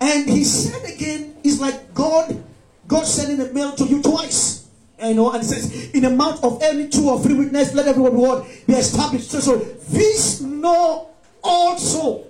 [0.00, 2.42] and he said again, it's like God,
[2.86, 4.63] God sending a mail to you twice.
[5.04, 8.46] You know, and says, in the mouth of any two or three witnesses, let everyone
[8.66, 9.30] be established.
[9.30, 11.10] So, so this know
[11.42, 12.26] also.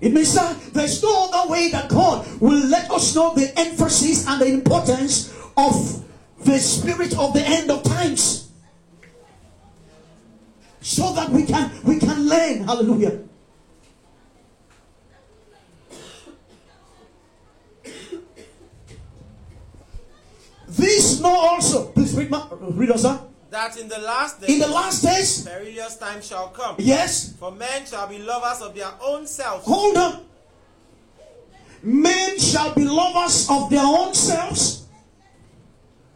[0.00, 4.26] It means that there's no other way that God will let us know the emphasis
[4.28, 6.04] and the importance of
[6.44, 8.50] the spirit of the end of times.
[10.80, 12.64] So that we can we can learn.
[12.64, 13.26] Hallelujah.
[20.68, 21.86] This know also.
[21.92, 23.18] Please read, ma- read us, sir.
[23.50, 26.76] that in the last days In the last days, perilous time shall come.
[26.78, 30.24] yes, For men shall be lovers of their own selves, hold on.
[31.82, 34.85] Men shall be lovers of their own selves.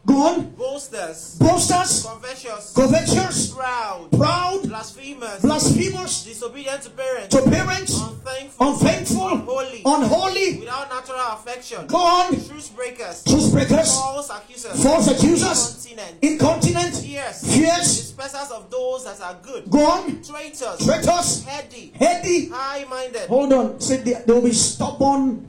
[0.06, 0.50] Go on.
[0.56, 9.28] boasters, Boasters, covetous, covetous, proud, proud, blasphemers, blasphemers, disobedient to parents, to parents, unthankful, unthankful,
[9.28, 10.58] unholy, unholy.
[10.60, 12.32] without natural affection, Go on.
[12.48, 18.12] truce breakers, Truth breakers, false accusers, false accusers, incontinent, incontinent, fierce, fierce.
[18.12, 20.22] dispersers of those that are good, Go on.
[20.22, 22.48] traitors, Traitors, heady, heady.
[22.48, 23.80] high-minded, Hold on.
[23.80, 25.46] Say they, they will be stubborn.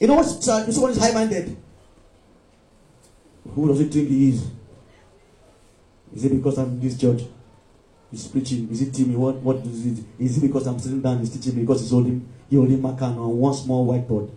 [0.00, 1.56] You know what's uh, someone is high-minded?
[3.58, 4.46] Who does it think he is?
[6.14, 7.24] Is it because I'm this judge?
[8.08, 8.68] He's preaching.
[8.70, 9.16] Is it Timmy?
[9.16, 10.04] What what is it?
[10.16, 11.18] Is it because I'm sitting down?
[11.18, 14.30] He's teaching because he's holding he holding marker on one small whiteboard.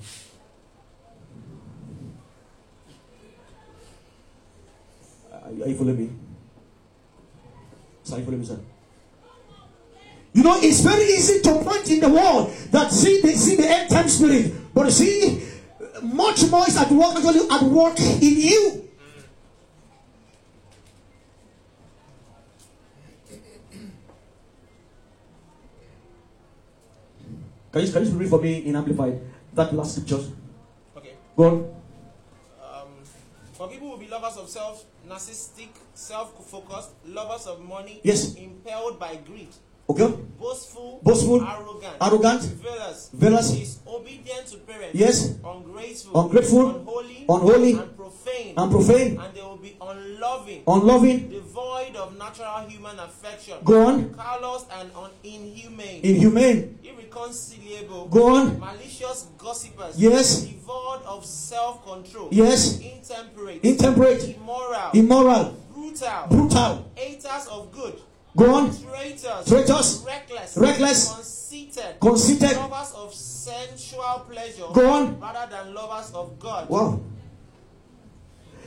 [5.31, 6.09] Are, you following me?
[8.01, 8.59] Sorry, following me, sir?
[10.33, 13.69] You know, it's very easy to point in the world that see the see the
[13.69, 15.47] end time spirit, but see,
[16.01, 18.87] much more is at work actually at work in you.
[27.71, 29.19] Can you, can you read for me in Amplified
[29.53, 30.19] that last scripture?
[30.97, 31.13] okay.
[31.37, 31.53] Go on.
[32.61, 32.87] Um,
[33.53, 38.35] for people who will be lovers of self, narcissistic, self-focused, lovers of money, Yes.
[38.35, 39.47] impelled by greed,
[39.89, 40.07] Okay.
[40.39, 43.51] boastful, Boastful, arrogant, arrogant, jealous, jealous.
[43.51, 45.35] disobedient to parents, Yes.
[45.43, 51.29] ungrateful, Ungrateful, unholy, unholy, and profane, and profane, and they will be unloving, unloving.
[51.29, 54.13] devoid of natural human affection, Go on.
[54.13, 56.79] callous and un- inhumane, Inhumane.
[57.15, 58.59] Irreconcilable, Go on.
[58.59, 60.41] malicious gossipers, Yes.
[60.41, 62.79] devoid of self-control, Yes.
[62.79, 64.35] intemperate, Intemperate.
[64.35, 65.53] immoral, Immoral.
[65.73, 66.85] brutal, Brutal.
[66.95, 67.99] haters of good,
[68.35, 68.71] Go on.
[68.71, 72.57] traitors, Traitors, reckless, reckless, conceited, conceited.
[72.57, 75.19] lovers of sensual pleasure, Go on.
[75.19, 76.69] rather than lovers of God.
[76.69, 76.99] Wow.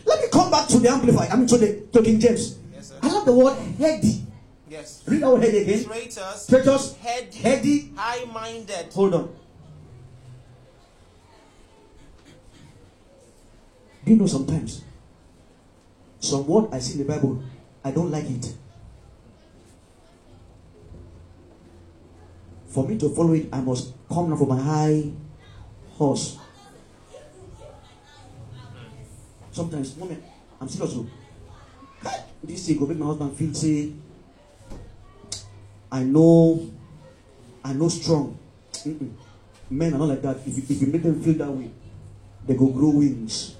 [0.06, 1.30] Let me come back to the Amplified.
[1.30, 2.56] I mean to the to King James.
[2.74, 2.96] Yes, sir.
[3.02, 4.26] I love the word heady.
[4.74, 5.04] Yes.
[5.06, 5.84] Read word heady again.
[5.84, 7.92] Traitors, Traitors, heady, heady.
[7.94, 9.36] high-minded, Hold on.
[14.04, 14.82] Do you know sometimes
[16.18, 17.40] some word I see in the Bible,
[17.84, 18.52] I don't like it.
[22.66, 25.04] For me to follow it, I must come down from my high
[25.92, 26.36] horse.
[29.52, 30.20] Sometimes, moment,
[30.60, 30.94] I'm serious.
[30.96, 31.06] oh.
[32.42, 33.92] This thing go make my husband feel say,
[35.94, 36.72] I know,
[37.62, 38.36] I know strong.
[38.82, 39.14] Mm-mm.
[39.70, 40.38] Men are not like that.
[40.44, 41.70] If you, if you make them feel that way,
[42.44, 43.54] they go grow wings.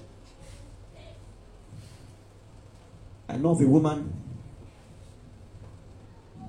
[3.29, 4.13] I know of a woman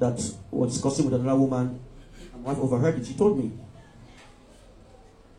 [0.00, 0.18] that
[0.50, 1.78] was discussing with another woman.
[2.34, 3.06] My wife overheard it.
[3.06, 3.52] She told me.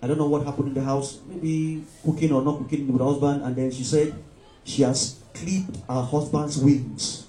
[0.02, 1.20] I don't know what happened in the house.
[1.28, 3.44] Maybe cooking or not cooking with her husband.
[3.44, 4.16] And then she said
[4.64, 7.27] she has clipped her husband's wings.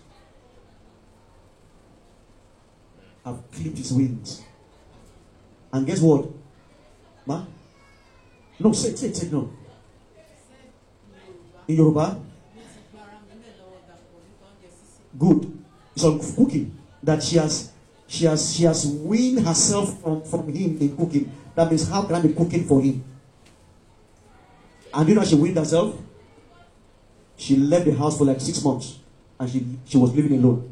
[3.28, 4.42] Have clipped his wings.
[5.72, 6.26] And guess what?
[7.26, 7.44] Ma?
[8.58, 9.50] No, say, say, say, no.
[11.68, 12.20] In Yoruba?
[15.18, 15.58] Good.
[16.02, 16.76] On cooking.
[17.02, 17.72] That she has
[18.06, 21.30] she has she has weaned herself from, from him in cooking.
[21.54, 23.04] That means how can I be cooking for him?
[24.94, 25.96] And you know she weaned herself?
[27.36, 28.98] She left the house for like six months
[29.38, 30.67] and she, she was living alone.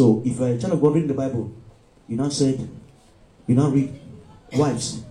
[0.00, 1.52] So if a child of God reading the Bible,
[2.08, 2.66] you now said,
[3.46, 3.92] you now read,
[4.50, 5.04] wives,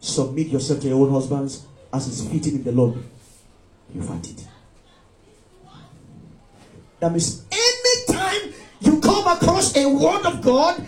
[0.00, 2.98] submit yourself to your own husbands as is fitting in the Lord.
[3.94, 4.48] You fight it.
[6.98, 10.84] That means anytime you come across a word of God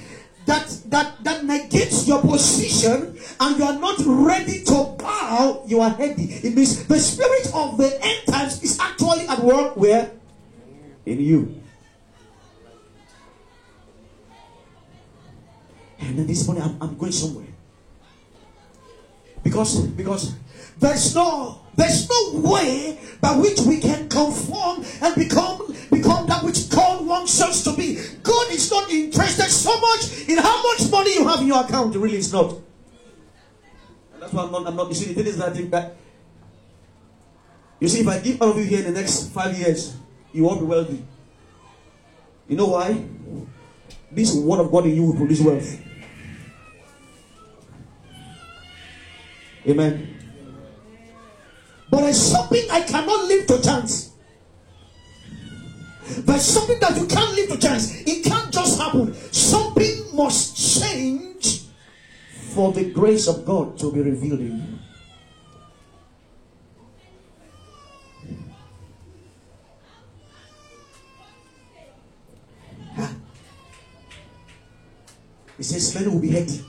[0.47, 5.91] that that that negates your position and you are not ready to bow, you are
[5.91, 6.25] heady.
[6.43, 10.11] It means the spirit of the end times is actually at work where?
[11.07, 11.62] In you.
[16.03, 17.47] And then this morning I'm, I'm going somewhere.
[19.43, 20.35] Because because
[20.79, 26.69] there's no there's no way by which we can conform and become become that which
[26.69, 27.99] God wants us to be.
[28.23, 31.95] God is not interested so much in how much money you have in your account.
[31.97, 32.51] Really, it's not.
[34.13, 34.67] And that's why I'm not.
[34.67, 34.89] I'm not.
[34.89, 35.97] You see, the thing is that that.
[37.81, 39.97] You see, if I give all of you here in the next five years,
[40.33, 41.05] you won't be wealthy.
[42.49, 43.05] You know why?
[44.11, 45.81] This word of God in you will produce wealth.
[49.67, 50.19] Amen.
[51.91, 54.13] But there's something I cannot leave to chance.
[56.19, 58.03] There's something that you can't leave to chance.
[58.07, 59.15] It can't just happen.
[59.33, 61.63] Something must change
[62.55, 64.79] for the grace of God to be revealed in you.
[75.57, 76.65] He says, men will be heady.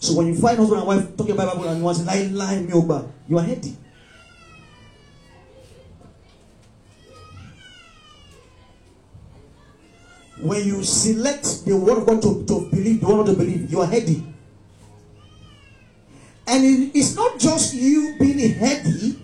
[0.00, 2.28] So when you find husband and wife talking about Bible and you want to lie,
[2.32, 3.76] lie, me over, you are heady.
[10.40, 13.80] When you select the word of God to, to believe, the one to believe, you
[13.80, 14.24] are heady.
[16.46, 19.18] And it- it's not just you being heady,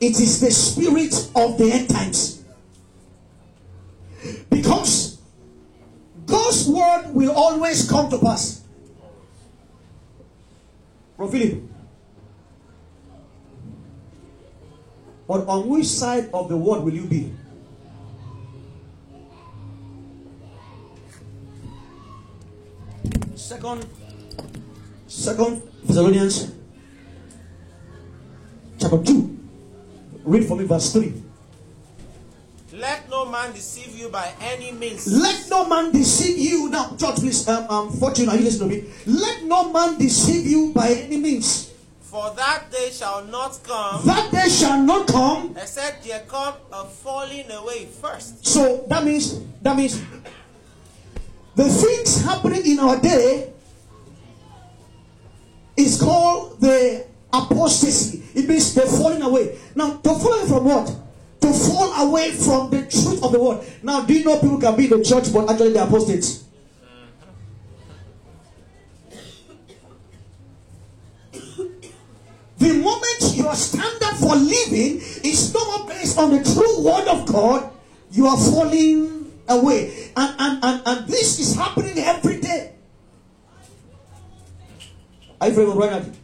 [0.00, 2.38] it is the spirit of the end times.
[4.48, 5.18] Because
[6.24, 8.59] God's word will always come to pass.
[11.20, 11.60] Bro Philip.
[15.28, 17.30] But on which side of the world will you be?
[23.36, 23.84] Second,
[25.06, 26.54] Second Thessalonians
[28.78, 29.38] chapter 2.
[30.24, 31.12] Read for me verse 3.
[32.80, 35.06] Let no man deceive you by any means.
[35.06, 36.70] Let no man deceive you.
[36.70, 38.90] Now, church, please, um, um, fortune, are you listening to me?
[39.06, 41.70] Let no man deceive you by any means.
[42.00, 45.54] For that day shall not come, That day shall not come.
[45.60, 48.46] except there come a falling away first.
[48.46, 50.00] So that means that means
[51.54, 53.52] the things happening in our day
[55.76, 58.22] is called the apostasy.
[58.34, 59.58] It means the falling away.
[59.76, 60.90] Now, to fall away from what?
[61.40, 63.66] To fall away from the truth of the word.
[63.82, 66.44] Now, do you know people can be in the church but actually they're apostates?
[72.58, 77.26] The moment your standard for living is no more based on the true word of
[77.26, 77.72] God,
[78.12, 80.12] you are falling away.
[80.14, 82.74] And, and, and, and this is happening every day.
[85.40, 86.19] Are you right now?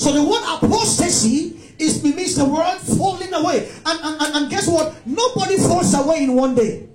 [0.00, 3.68] So the word apostasy is means the word falling away.
[3.84, 4.96] And, and, and, guess what?
[5.04, 6.88] Nobody falls away in one day.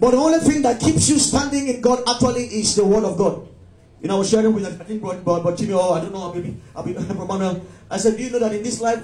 [0.00, 3.16] But the only thing that keeps you standing in God actually is the word of
[3.16, 3.46] God.
[4.02, 6.34] You know, I was sharing with I think but but Jimmy or I don't know
[6.34, 6.96] maybe I'll be.
[7.90, 8.98] I said, Do you know that in this life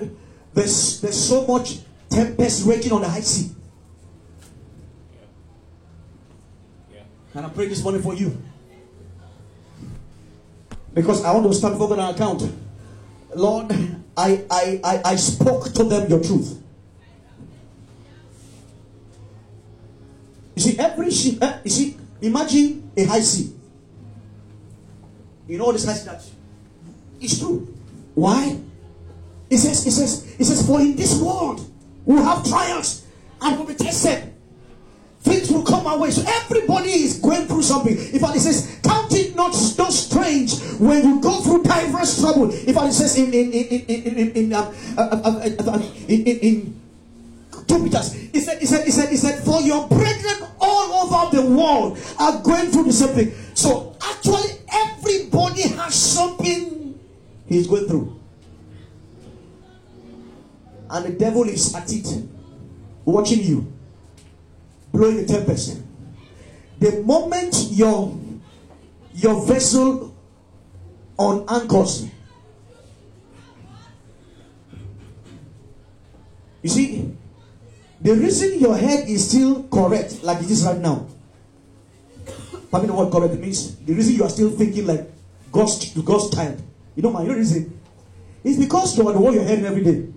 [0.52, 1.78] there's there's so much
[2.10, 3.54] tempest raging on the high sea?
[7.34, 8.36] And I pray this morning for you.
[10.92, 12.42] Because I want to stand for an account.
[13.36, 13.72] Lord,
[14.16, 16.60] I, I, I, I spoke to them your truth.
[20.56, 23.52] You see, every ship, eh, you see, imagine a high sea.
[25.48, 26.24] You know this high sea that
[27.20, 27.74] it's true.
[28.14, 28.58] Why?
[29.50, 31.68] It says, it says, it says, for in this world
[32.04, 33.04] we have trials
[33.40, 34.33] and will be tested.
[35.24, 36.10] Things will come our way.
[36.10, 37.96] So everybody is going through something.
[37.96, 42.52] In fact, it says, count it not so strange when you go through diverse trouble.
[42.52, 46.22] In fact, it says in in in in in in, um, uh, uh, uh, in,
[46.26, 46.80] in, in
[47.66, 51.42] two he said, he said, he said, he said, for your brethren all over the
[51.42, 53.32] world are going through the same thing.
[53.54, 56.98] So actually, everybody has something
[57.46, 58.20] he's going through,
[60.90, 62.06] and the devil is at it,
[63.04, 63.72] watching you,
[64.94, 65.82] blowing the tempest.
[66.78, 68.14] The moment your
[69.12, 70.14] your vessel
[71.18, 72.06] on anchors.
[76.62, 77.12] You see,
[78.00, 81.06] the reason your head is still correct, like it is right now,
[82.70, 83.76] probably know what correct means.
[83.76, 85.10] The reason you are still thinking like
[85.52, 86.62] ghost to ghost child.
[86.96, 87.78] You know my reason?
[88.42, 90.13] It's because you are the one you're every day.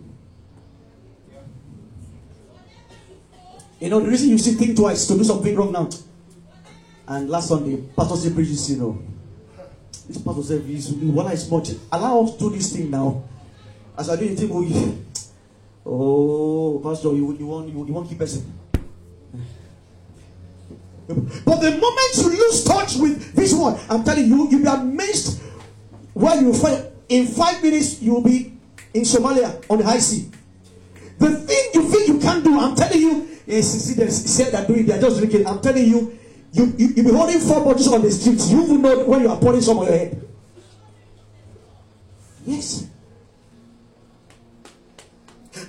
[3.80, 5.89] You know the reason you still think twice to do something wrong now.
[7.07, 9.01] And last Sunday, Pastor said preaches, you know.
[10.07, 11.71] This pastor said, "He's what is much.
[11.91, 13.23] Allow us to do this thing now.
[13.97, 14.73] As I do anything, we,
[15.86, 18.53] oh, oh, Pastor, you, you want you, you want keep person.
[21.07, 25.41] But the moment you lose touch with this one, I'm telling you, you'll be amazed
[26.13, 28.53] where you find in five minutes you'll be
[28.93, 30.30] in Somalia on the high sea.
[31.19, 34.67] The thing you think you can't do, I'm telling you, you see, they said they're
[34.67, 35.47] doing, they're just drinking.
[35.47, 36.17] I'm telling you,
[36.51, 38.49] you, you, you'll be holding four bottles on the streets.
[38.51, 40.27] You will know when you are pouring some on your head.
[42.45, 42.87] Yes.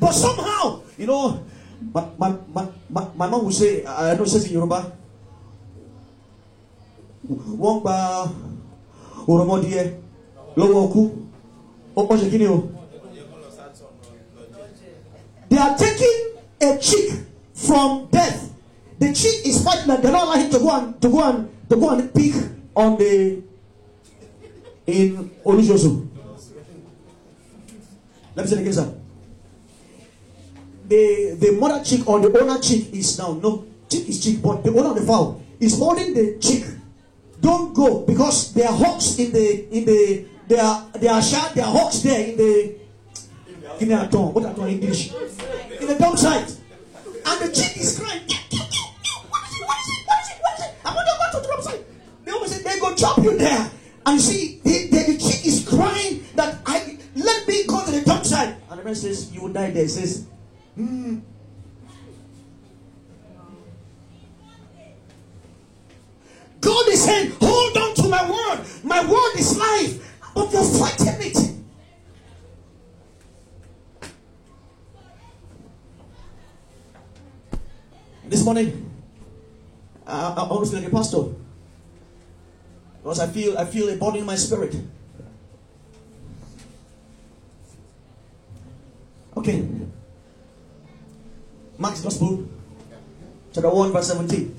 [0.01, 1.45] But somehow, you know,
[1.95, 4.93] my, my, my, my, my mom will say, I know it says in Yoruba,
[7.29, 7.97] wọ́n gba
[9.29, 9.83] òròmọdìẹ
[11.97, 12.57] ó pọ̀ kí ni o.
[15.49, 16.19] They are taking
[16.61, 17.28] a chick
[17.59, 18.55] from death.
[18.99, 21.69] The chick is fighting and they're not allowing him to go and to go and
[21.69, 22.35] to go and pick
[22.75, 23.43] on the
[24.87, 26.07] in Olujosu.
[28.35, 28.95] Let me say it again, sir.
[30.89, 34.63] The the mother chick or the owner chick is now no chick is chick, but
[34.65, 36.65] the owner of the fowl is holding the chick.
[37.41, 41.53] Don't go because there are hawks in the in the there are there are shark
[41.55, 42.79] there are hawks there in the
[43.81, 45.13] me a tongue what I call English
[45.81, 46.58] in the dump site
[47.29, 48.23] and the chick is crying.
[48.23, 49.27] What is it?
[49.29, 50.07] What is it?
[50.07, 50.39] What is it?
[50.41, 50.75] What is it?
[50.85, 51.85] I'm gonna go to dump site.
[52.25, 53.71] They always say they go chop you there
[54.07, 57.91] and you see the, the, the chick is crying that I let me go to
[57.91, 59.83] the dump site and the man says you will die there.
[59.83, 60.27] He says
[60.75, 61.19] hmm.
[66.61, 68.67] God is saying, hold on to my word.
[68.83, 70.21] My word is life.
[70.35, 71.58] But you're fighting it.
[78.29, 78.91] This morning,
[80.07, 81.25] I, I feel like a pastor.
[83.03, 84.77] Because I feel I feel a body in my spirit.
[89.37, 89.65] Okay.
[91.79, 92.45] Mark's Gospel,
[93.55, 94.57] chapter 1, verse 17.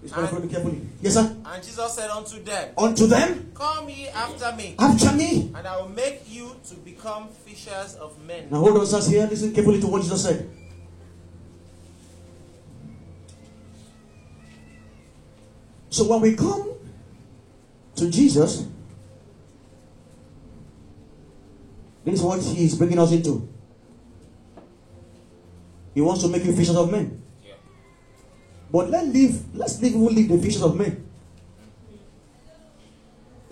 [0.00, 0.80] Please follow me carefully.
[1.02, 1.36] Yes, sir.
[1.44, 5.50] And Jesus said unto them, Unto them, Come ye after me, after me.
[5.54, 8.48] and I will make you to become fishers of men.
[8.50, 9.26] Now hold on, sirs, here.
[9.28, 10.48] Listen carefully to what Jesus said.
[15.94, 16.74] So when we come
[17.94, 18.66] to Jesus,
[22.04, 23.48] this is what He is bringing us into.
[25.94, 27.22] He wants to make you fishers of men.
[27.46, 27.54] Yeah.
[28.72, 31.06] But let's leave, let's leave, we'll leave the fishers of men.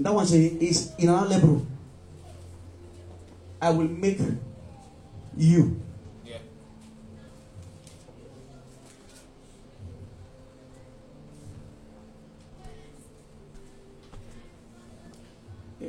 [0.01, 1.65] That one is in our level.
[3.61, 4.19] I will make
[5.37, 5.81] you.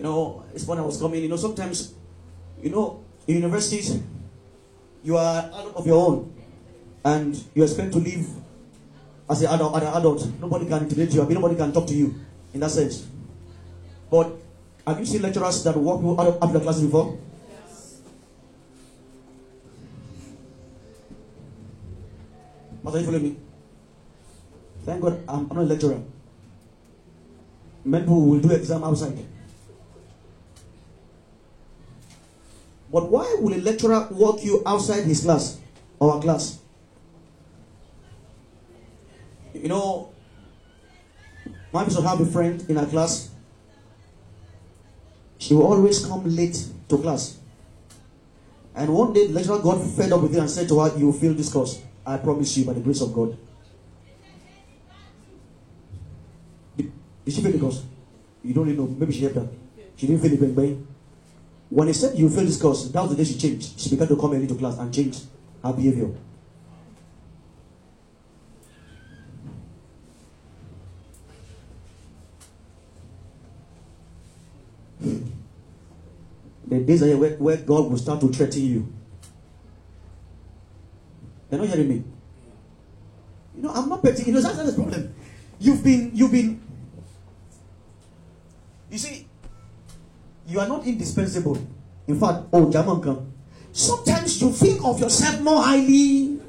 [0.04, 1.94] Know, it's when I was coming, you know, sometimes,
[2.62, 4.00] you know, in universities,
[5.04, 6.34] you are adult of your own.
[7.04, 8.28] And you expect to live
[9.30, 10.28] as an adult, an adult.
[10.40, 11.22] Nobody can intimidate you.
[11.22, 12.16] I mean, nobody can talk to you
[12.54, 13.08] in that sense.
[14.12, 14.32] But
[14.86, 17.18] have you seen lecturers that walk you out of, out class before?
[22.86, 23.36] Are you following me?
[24.86, 26.02] Thank God I'm, I'm not a lecturer.
[27.86, 29.18] Many people will do exam outside.
[32.94, 35.58] But why will a lecturer walk you outside his class
[36.00, 36.60] our class?
[39.56, 40.12] You know,
[41.74, 43.32] my to have a friend in our class.
[45.40, 47.40] She will always come late to class.
[48.76, 51.08] And one day the lecturer got fed up with her and said to her, You
[51.08, 51.82] will fail this course.
[52.06, 53.38] I promise you by the grace of God.
[56.78, 56.92] Did,
[57.26, 57.84] did she fail the course?
[58.44, 58.88] You don't really know.
[58.88, 59.48] Maybe she helped her.
[59.96, 60.88] She didn't fail the bang bang.
[61.74, 63.80] When they said you fail this course, that was the day she changed.
[63.80, 65.18] She began to come early to class and change
[65.64, 66.12] her behavior.
[76.68, 78.94] The days are here where, where God will start to threaten you.
[81.50, 82.04] You're not hearing me.
[83.56, 84.26] You know, I'm not petty.
[84.26, 85.16] You know, that's not the problem.
[85.58, 86.62] You've been, you've been.
[88.92, 89.23] You see,
[90.48, 91.58] you are not indispensable.
[92.08, 93.32] In fact, oh, German come.
[93.72, 96.40] Sometimes you think of yourself more highly.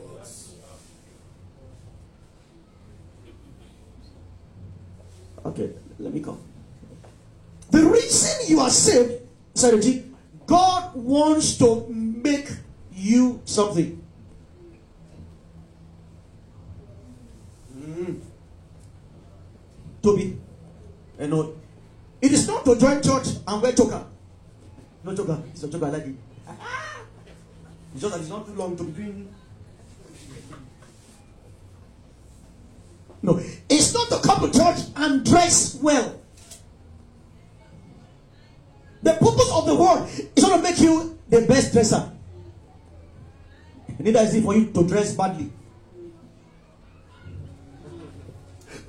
[5.47, 6.39] Okay, let me come.
[7.71, 9.13] The reason you are saved,
[9.55, 9.81] Sarah
[10.47, 12.49] God wants to make
[12.93, 14.03] you something.
[17.77, 18.21] Mm.
[20.03, 20.39] Toby,
[21.21, 21.55] you know,
[22.25, 24.03] it is not to join church and wear choker.
[25.05, 26.15] No choker, it's a choker I like it.
[27.93, 29.29] It's just that it's not too long to between.
[33.23, 36.19] No, it's not to come to church and dress well.
[39.03, 42.11] The purpose of the word is not to make you the best dresser.
[43.99, 45.53] Neither is it for you to dress badly.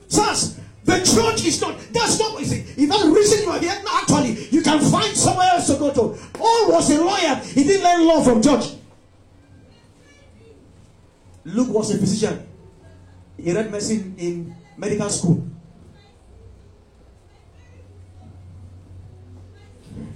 [0.09, 0.55] Church,
[0.85, 1.77] the church is not.
[1.91, 2.39] That's not.
[2.41, 5.67] See, if that's the reason you are here, no, actually, you can find somewhere else
[5.67, 6.17] to go to.
[6.33, 7.35] Paul was a lawyer.
[7.43, 8.75] He didn't learn law from church.
[11.45, 12.47] Luke was a physician.
[13.37, 15.43] He read medicine in medical school.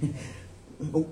[0.00, 1.04] the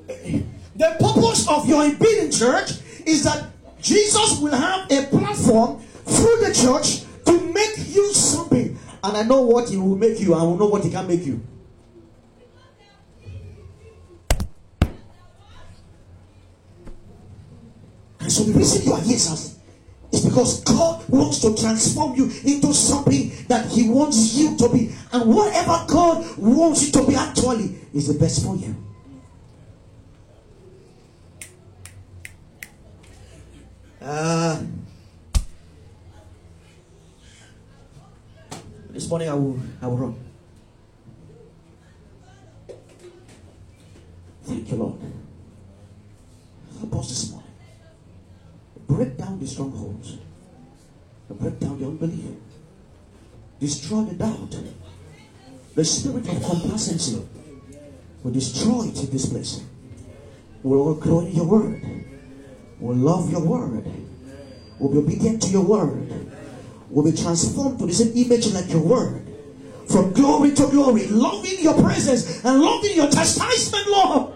[0.98, 2.72] purpose of your being in church
[3.06, 3.46] is that
[3.80, 8.67] Jesus will have a platform through the church to make you something.
[9.08, 11.24] And I know what he will make you, I will know what he can make
[11.24, 11.42] you.
[18.20, 19.54] And so the reason you are here, sir,
[20.12, 24.94] is because God wants to transform you into something that He wants you to be.
[25.12, 28.76] And whatever God wants you to be actually is the best for you.
[34.02, 34.62] Uh,
[38.98, 40.14] this morning I will I will run.
[44.42, 44.98] Thank you, Lord.
[46.80, 47.52] Help us this morning.
[48.88, 50.16] Break down the strongholds.
[51.30, 52.24] Break down the unbelief.
[53.60, 54.58] Destroy the doubt.
[55.76, 57.22] The spirit of complacency
[58.24, 59.62] will destroy it in this place.
[60.64, 61.84] We'll all grow in your word.
[62.80, 63.84] We'll love your word.
[64.80, 66.32] We'll be obedient to your word.
[66.90, 69.24] We'll be transformed to the same image like your word.
[69.88, 74.34] From glory to glory, loving your presence and loving your chastisement, Lord.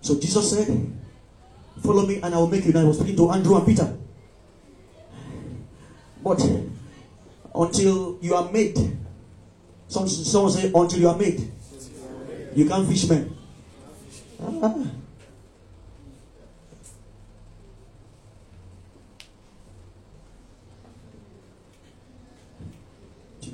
[0.00, 0.92] So Jesus said,
[1.82, 2.70] Follow me and I will make you.
[2.70, 3.96] And I was speaking to Andrew and Peter.
[6.22, 6.42] But
[7.54, 8.76] until you are made,
[9.88, 11.50] some, say, Until you are made,
[12.54, 13.36] you can't fish men.
[14.40, 14.74] Ah.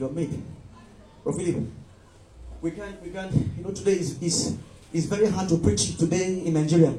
[0.01, 0.43] You are made.
[1.23, 1.63] Bro Philip,
[2.63, 4.57] we can't, we can't, you know, today is, is
[4.93, 6.95] it's very hard to preach today in Nigeria.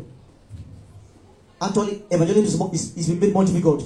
[1.61, 3.83] Actually, evangelism is, is, is made more difficult.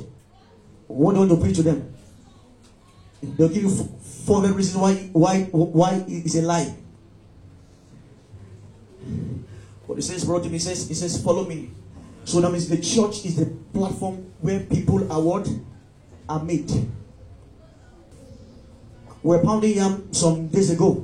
[0.87, 1.93] What do you want to preach to them?
[3.23, 6.75] They'll give you four reasons why why why it's a lie.
[9.87, 11.71] What he says brought him, he says, he says, follow me.
[12.23, 15.47] So that means the church is the platform where people are what?
[16.27, 16.71] Are made.
[19.25, 21.01] We were pounding yam some days ago.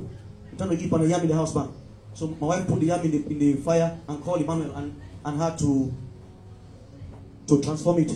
[0.55, 1.69] Trying to keep on a yam in the house back.
[2.13, 5.01] So my wife put the yam in the, in the fire and called Emmanuel and,
[5.25, 5.91] and had to
[7.47, 8.11] to transform it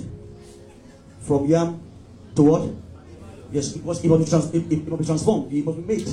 [1.22, 1.82] from yam
[2.36, 2.70] to what?
[3.52, 5.96] Yes, it was it must be, trans, it, it must be transformed, it must be
[5.96, 6.08] made.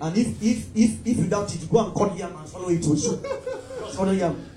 [0.00, 2.86] And if if if if you doubt it, go and cut yam and swallow it
[2.86, 3.02] with.
[3.90, 4.48] Swallow yam.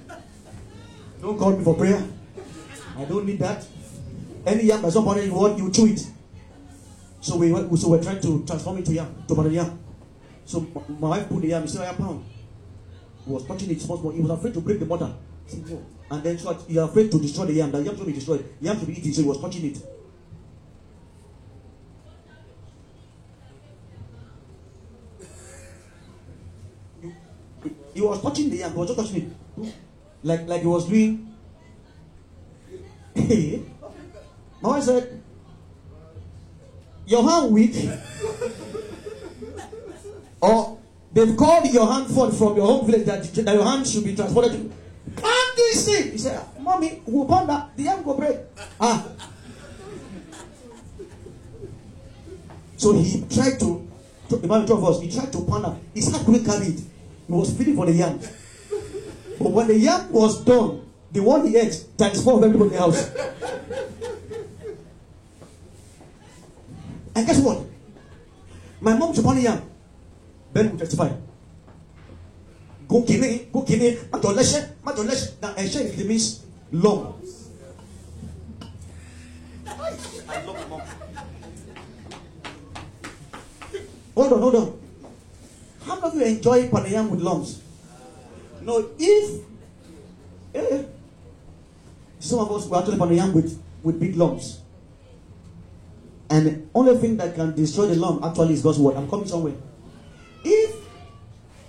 [1.20, 2.04] Don't call me for prayer.
[2.96, 3.66] I don't need that.
[4.46, 6.21] Any yam that somebody you want, you chew it.
[7.22, 9.80] So we so we're trying to transform it to yam, to pounded yam.
[10.44, 10.62] So
[11.00, 12.26] my wife put the yam, still a pound.
[13.26, 14.12] He was touching it small, small.
[14.12, 15.14] He was afraid to break the butter.
[16.10, 17.72] And then so was afraid to destroy the yam.
[17.72, 18.44] The yam should be destroyed.
[18.60, 19.78] The yam should be eaten, so he was touching it.
[27.94, 29.74] He was touching the yam, he was just touching it.
[30.24, 31.28] Like like he was doing.
[34.62, 35.21] my wife said,
[37.12, 37.76] your hand weak,
[40.40, 40.80] or
[41.12, 44.16] they've called your hand forth from your home village that, that your hand should be
[44.16, 44.72] transported to.
[45.16, 46.12] Plant this thing.
[46.14, 47.76] He said, Mommy, who pound that?
[47.76, 48.38] The hand go break.
[48.80, 49.06] Ah.
[52.78, 53.88] So he tried to,
[54.30, 55.78] the man of us, he tried to pound out.
[55.94, 56.80] His hand couldn't carry it.
[56.80, 58.20] He was feeding for the yam.
[59.38, 63.12] But when the yam was done, the one he ate times everybody house.
[67.16, 67.60] And guess what?
[68.80, 69.62] My mom the yam.
[70.54, 71.10] Ben will testify.
[72.88, 75.40] Go kini, go kini, madoleshe, madoleshe.
[75.42, 77.22] Now, eshe it means long.
[79.66, 80.82] I love mom.
[84.16, 84.80] Hold on, hold on.
[85.86, 87.62] How many of you enjoy panayam with lumps?
[88.62, 89.42] No, if
[90.54, 90.84] eh,
[92.20, 94.60] some of us were actually panayam with, with big lumps.
[96.32, 98.96] And the only thing that can destroy the lump actually is God's word.
[98.96, 99.54] I'm coming somewhere.
[100.46, 100.76] If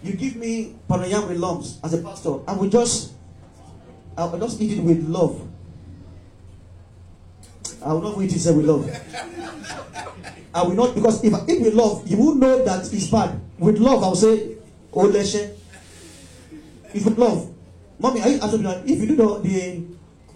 [0.04, 3.12] you give me panayam with lumps as a pastor, I will just
[4.16, 5.42] I will just eat it with love.
[7.84, 8.86] I will not eat it with love.
[10.54, 13.40] I will not because if if with love, you will know that it's bad.
[13.58, 14.58] With love, I will say,
[14.92, 15.58] Oh leshe.
[16.94, 17.50] If with love,
[17.98, 19.82] mommy, are you actually if you do the the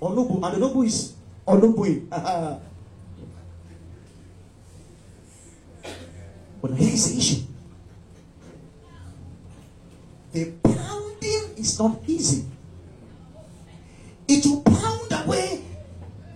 [0.03, 1.15] onubu and the onubu is
[1.47, 2.67] onubu.
[6.61, 7.43] but here's the issue.
[10.33, 12.45] The pounding is not easy.
[14.29, 15.63] It will pound away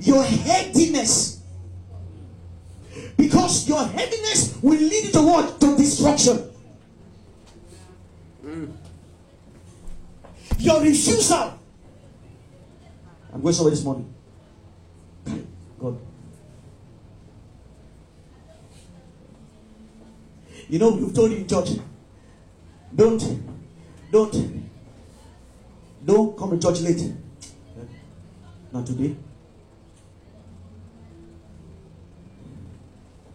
[0.01, 1.43] your headiness.
[3.17, 5.61] Because your heaviness will lead to what?
[5.61, 6.51] To destruction.
[10.59, 11.59] Your refusal.
[13.33, 14.13] I'm going somewhere this morning.
[15.79, 15.99] God.
[20.71, 21.71] You know, we've told you in church,
[22.95, 23.21] don't,
[24.13, 24.71] don't,
[26.05, 27.13] don't come to church late.
[28.71, 29.17] Not today.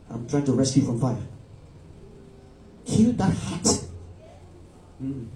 [0.09, 1.17] I'm trying to rescue from fire.
[2.85, 3.83] Kill that heart.
[5.03, 5.27] Mm.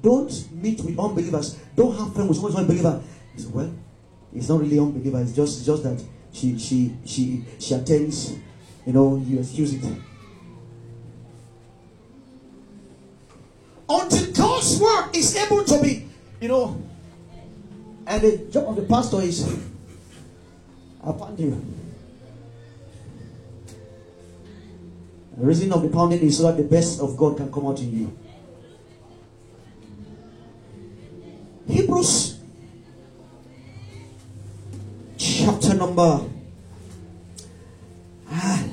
[0.00, 1.58] Don't meet with unbelievers.
[1.74, 3.02] Don't have friends with someone who's unbeliever.
[3.34, 3.74] He said, well,
[4.32, 5.20] it's not really unbeliever.
[5.20, 6.00] It's just, just that
[6.32, 8.36] she, she, she, she attends.
[8.86, 9.84] You know, you excuse it.
[13.88, 16.06] Until God's word is able to be,
[16.40, 16.80] you know,
[18.06, 19.42] and the job of the pastor is
[21.02, 21.64] upon you.
[25.36, 27.78] The reason of the pounding is so that the best of God can come out
[27.80, 28.18] in you.
[31.68, 32.38] Hebrews
[35.18, 36.22] chapter number
[38.30, 38.64] ah,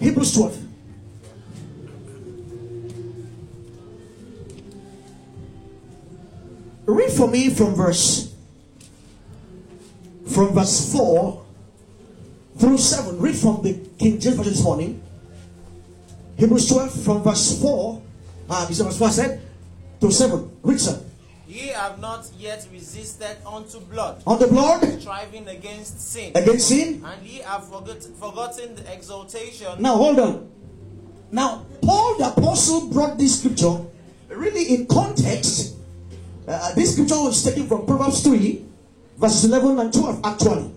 [0.00, 0.64] Hebrews 12.
[6.86, 8.34] Read for me from verse
[10.26, 11.44] from verse 4
[12.58, 13.18] through 7.
[13.20, 15.02] Read from the King James Version this morning.
[16.36, 18.02] Hebrews 12 from verse 4.
[18.48, 19.42] Uh, this is verse 4 I said
[20.00, 20.50] to 7.
[20.62, 21.02] Read, sir.
[21.48, 26.32] Ye have not yet resisted unto blood, On the blood striving against sin.
[26.34, 27.02] against sin.
[27.02, 29.80] And ye have forgot, forgotten the exaltation.
[29.80, 30.50] Now hold on.
[31.32, 33.80] Now Paul the apostle brought this scripture
[34.28, 35.76] really in context.
[36.46, 38.64] Uh, this scripture was taken from Proverbs 3,
[39.16, 40.70] verses 11 and 12, actually.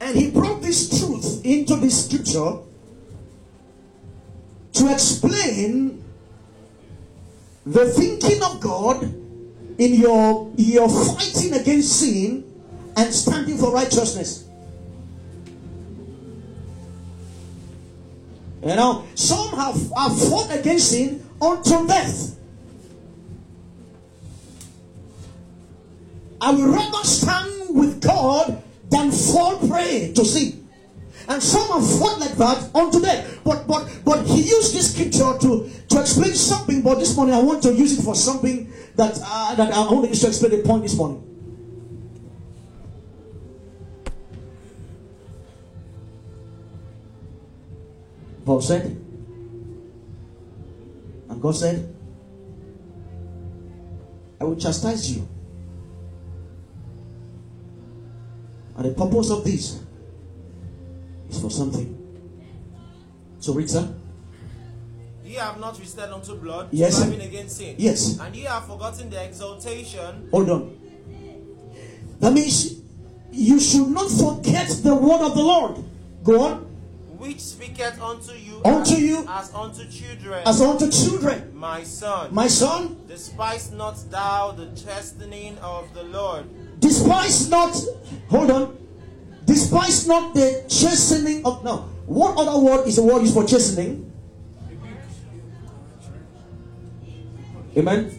[0.00, 2.58] And he brought this truth into this scripture
[4.74, 6.04] to explain
[7.66, 9.23] the thinking of God
[9.78, 12.44] in your, your fighting against sin
[12.96, 14.48] and standing for righteousness.
[18.62, 22.38] You know, some have, have fought against sin unto death.
[26.40, 30.68] I would rather stand with God than fall prey to sin.
[31.28, 33.40] And some have fought like that unto death.
[33.44, 36.82] But but but he used this scripture to, to explain something.
[36.82, 40.04] But this morning I want to use it for something that uh, that I want
[40.04, 41.22] to use explain the point this morning.
[48.44, 48.84] Paul said,
[51.30, 51.94] and God said,
[54.38, 55.26] I will chastise you.
[58.76, 59.80] And the purpose of this
[61.30, 61.96] is for something.
[63.38, 63.70] So, read.
[65.34, 67.74] Ye have not resisted unto blood, Yes, striving against sin.
[67.76, 68.20] Yes.
[68.20, 70.78] And ye have forgotten the exaltation Hold on.
[72.20, 72.76] That means
[73.32, 75.84] you should not forget the word of the Lord.
[76.22, 76.58] Go on.
[77.18, 80.42] which speaketh unto you Unto as, you as unto children.
[80.46, 81.50] As unto children.
[81.52, 86.44] my son, My son, despise not thou the chastening of the Lord,
[86.78, 87.74] despise not,
[88.28, 88.78] hold on,
[89.46, 94.12] despise not the chastening of, now, what other word is the word used for chastening?
[97.76, 98.10] Amen.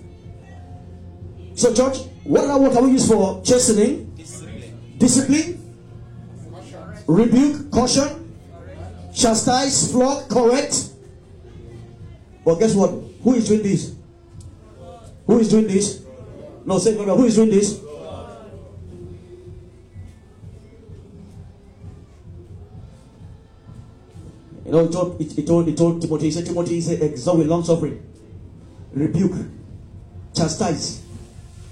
[1.55, 4.13] So, church, what other word can we use for chastening?
[4.15, 5.75] discipline, Discipline,
[7.07, 8.33] rebuke, caution,
[9.13, 10.89] chastise, flog, correct.
[12.43, 12.91] But guess what?
[13.23, 13.95] Who is doing this?
[15.25, 16.03] Who is doing this?
[16.65, 17.81] No, say who is doing this?
[24.65, 27.37] You know, he told, he told, he told Timothy, he said, Timothy, he said, exalt
[27.37, 28.03] with long suffering,
[28.95, 29.35] rebuke,
[30.33, 31.03] chastise,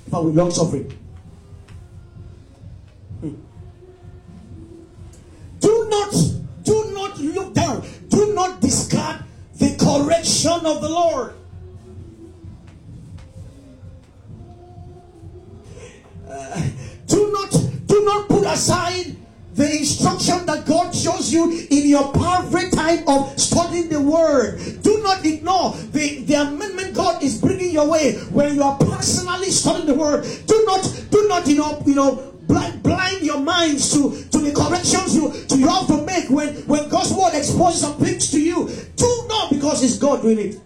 [0.09, 0.91] but with long suffering.
[3.21, 3.35] Hmm.
[5.59, 6.13] Do not,
[6.63, 9.23] do not look down, do not discard
[9.57, 11.33] the correction of the Lord.
[16.29, 16.61] Uh,
[17.07, 17.51] do not,
[17.87, 19.15] do not put aside
[19.53, 24.59] the instruction that God shows you in your perfect time of studying the word.
[24.81, 29.51] Do not ignore the, the amendment God is bringing your way when you are personally
[29.51, 30.25] studying the word.
[30.47, 34.53] Do not, do not, you know, you know, blind, blind your minds to, to the
[34.55, 38.41] corrections you, to you have to make when, when God's word exposes some things to
[38.41, 38.69] you.
[38.95, 40.59] Do not because it's God doing it.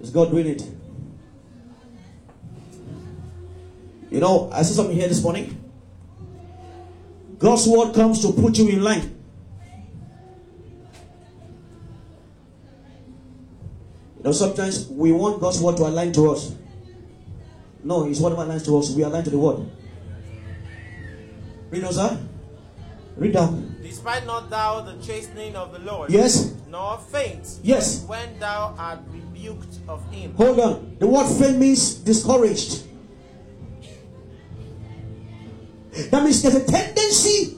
[0.00, 0.81] It's God doing it.
[4.12, 5.58] You know, I see something here this morning.
[7.38, 9.16] God's word comes to put you in line.
[14.18, 16.54] You know, sometimes we want God's word to align to us.
[17.82, 18.90] No, His word aligns to us.
[18.90, 19.66] We align to the word.
[21.70, 22.20] Read on, sir.
[23.16, 23.76] Read down.
[23.82, 26.52] despite not thou the chastening of the Lord, Yes.
[26.70, 28.04] nor faint Yes.
[28.06, 30.34] when thou art rebuked of him.
[30.34, 30.96] Hold on.
[30.98, 32.82] The word faint means discouraged.
[35.92, 37.56] That means there's a tendency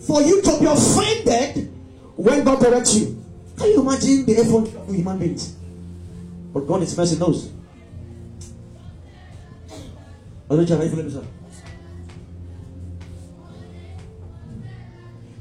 [0.00, 1.72] for you to be offended
[2.16, 3.22] when God corrects you.
[3.56, 5.54] Can you imagine the effort of human beings?
[6.52, 7.50] But God is mercy knows.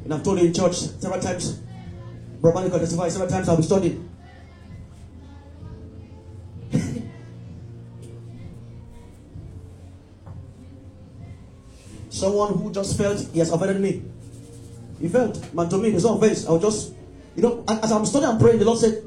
[0.04, 1.60] And I've told you in church several times,
[2.44, 4.10] testified several times I'll be studying.
[12.26, 14.02] Someone who just felt he has offended me.
[15.00, 16.48] He felt, man, to me, there's no offense.
[16.48, 16.92] I'll just,
[17.36, 19.04] you know, as I'm studying and praying, the Lord said,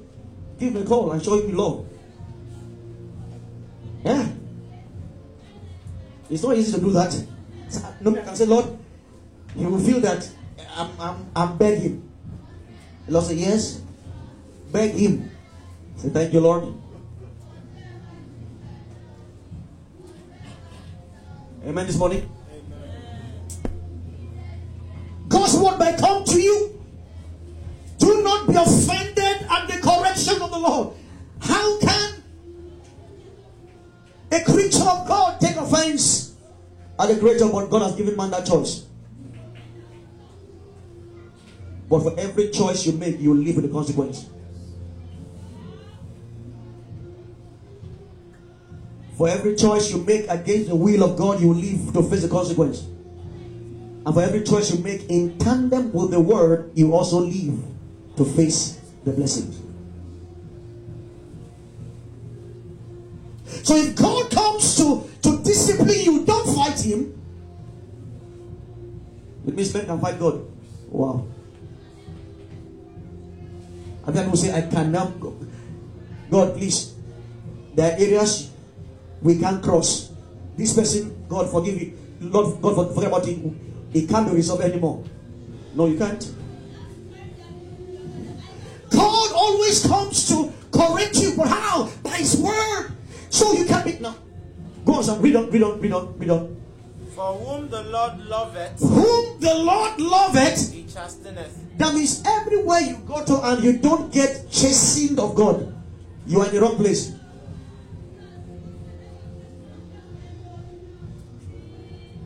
[0.57, 1.85] Give me a call and show me love.
[4.05, 4.25] Yeah.
[6.31, 7.11] It's not easy to do that.
[7.69, 8.79] So, no man can say, Lord,
[9.57, 10.31] you will feel that
[10.77, 12.09] I'm, I'm, I'm begging.
[13.07, 13.83] The Lord said, Yes,
[14.71, 15.29] beg Him.
[15.97, 16.73] Say, Thank you, Lord.
[21.67, 22.38] Amen this morning.
[25.59, 26.81] Word may come to you.
[27.99, 30.97] Do not be offended at the correction of the Lord.
[31.41, 32.23] How can
[34.33, 36.35] a creature of God take offense
[36.99, 38.85] at the creator but God has given man that choice?
[41.89, 44.27] But for every choice you make, you will live with the consequence.
[49.17, 52.23] For every choice you make against the will of God, you will live to face
[52.23, 52.87] the consequence.
[54.09, 57.61] And for every choice you make in tandem with the word, you also live
[58.17, 59.61] to face the blessings.
[63.69, 67.21] So if God comes to, to discipline you, don't fight him.
[69.47, 70.41] It means men can fight God.
[70.89, 71.29] Wow.
[74.07, 75.37] And then we say, I cannot go.
[76.31, 76.95] God, please.
[77.75, 78.51] There are areas
[79.21, 80.09] we can't cross.
[80.57, 81.99] This person, God forgive you.
[82.23, 83.68] Lord, God forget about it.
[83.93, 85.05] It can't be resolved anymore.
[85.75, 86.35] No, you can't.
[88.91, 91.91] God always comes to correct you, but how?
[92.03, 92.93] By His word.
[93.31, 94.17] So you can't be now.
[94.85, 95.21] Go on, son.
[95.23, 96.57] Read on, read on, read on, read on.
[97.15, 100.73] For whom the Lord loveth, Whom the Lord loveth.
[100.73, 101.51] he chasteneth.
[101.79, 105.75] That means everywhere you go to and you don't get chastened of God,
[106.27, 107.13] you are in the wrong place.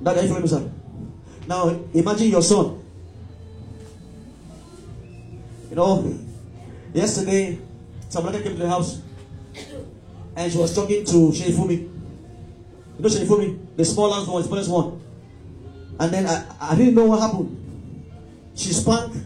[0.03, 0.71] That following me, sir?
[1.53, 2.83] Now imagine your son.
[5.69, 6.19] You know,
[6.95, 7.59] yesterday,
[8.15, 9.03] lady came to the house
[10.35, 11.79] and she was talking to Shefumi.
[11.83, 11.91] You
[13.01, 15.03] know, she informed me the smallest one, the smallest one.
[16.01, 17.53] And then I, I didn't know what happened.
[18.55, 19.17] She spanked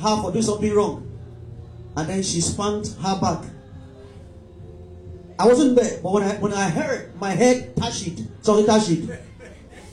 [0.00, 1.10] her for doing something wrong.
[1.96, 3.44] And then she spanked her back.
[5.38, 7.72] I wasn't there, but when I when I heard my head
[8.42, 9.08] something touch it.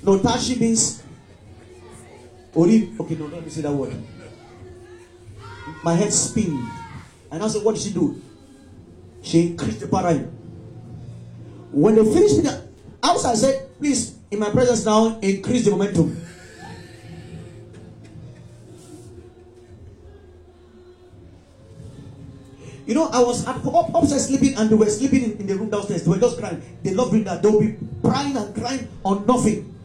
[0.03, 1.06] No, it means
[2.57, 3.93] Okay, no, let me say that word.
[5.83, 6.67] My head spin.
[7.31, 8.19] And I said, what did she do?
[9.21, 10.25] She increased the paradigm.
[11.71, 12.67] When they finished with the
[13.03, 16.19] outside, I said, please, in my presence now, increase the momentum.
[22.87, 25.55] You know, I was up, up, upstairs sleeping and they were sleeping in, in the
[25.55, 26.05] room downstairs.
[26.05, 26.63] They were just crying.
[26.81, 27.43] They love doing that.
[27.43, 29.76] They'll be crying and crying on nothing.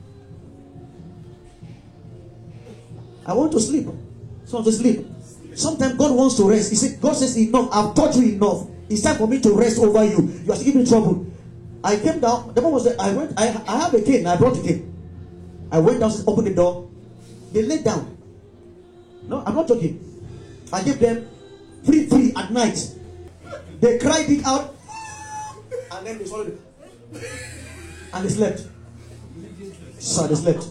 [3.26, 3.86] I want to sleep.
[4.44, 5.06] So I want to sleep.
[5.54, 6.70] Sometimes God wants to rest.
[6.70, 8.66] He said, God says, Enough, I've taught you enough.
[8.88, 10.22] It's time for me to rest over you.
[10.44, 11.26] You are still giving trouble.
[11.84, 12.96] I came down, the one was there.
[12.98, 14.88] I went, I, I have a cane, I brought a cane.
[15.70, 16.88] I went downstairs, opened the door.
[17.52, 18.16] They laid down.
[19.24, 19.98] No, I'm not joking.
[20.72, 21.28] I gave them
[21.84, 22.78] free free at night.
[23.80, 24.74] They cried it out,
[25.92, 26.60] and then they swallowed it.
[28.14, 28.66] And they slept.
[29.98, 30.66] So they slept.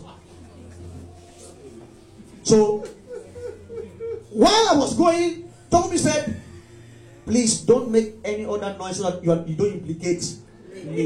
[2.52, 2.84] So
[4.32, 6.36] while I was going, Tommy said,
[7.24, 10.36] Please don't make any other noise so that you, are, you don't implicate
[10.84, 11.06] me.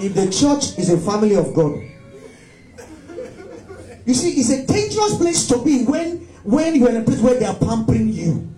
[0.00, 1.82] If the church is a family of God,
[4.06, 7.34] you see, it's a dangerous place to be when when you're in a place where
[7.34, 8.48] they are pampering you.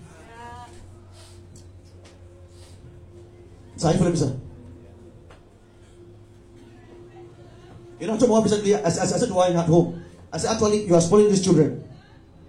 [3.77, 4.40] So are me, sir?
[8.01, 10.39] You know, I told my recently, I, I, I said to her at home, I
[10.39, 11.87] said, actually, you are spoiling these children.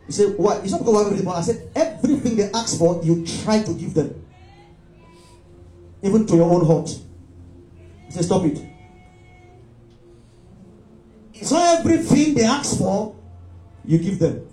[0.08, 0.58] He said, why?
[0.60, 3.94] It's not because everything, but I said, everything they ask for, you try to give
[3.94, 4.26] them.
[6.02, 6.90] Even to your own heart.
[8.06, 8.66] He said, stop it.
[11.34, 13.16] It's not everything they ask for,
[13.84, 14.48] you give them.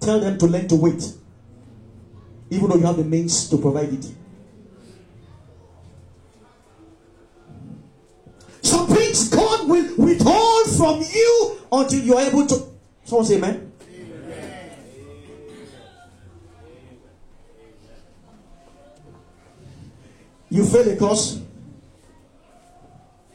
[0.00, 1.12] Tell them to learn to wait.
[2.50, 4.06] Even though you have the means to provide it.
[8.62, 12.62] Some things God will withhold from you until you are able to.
[13.04, 13.72] Someone say amen.
[20.50, 21.40] You fail a course,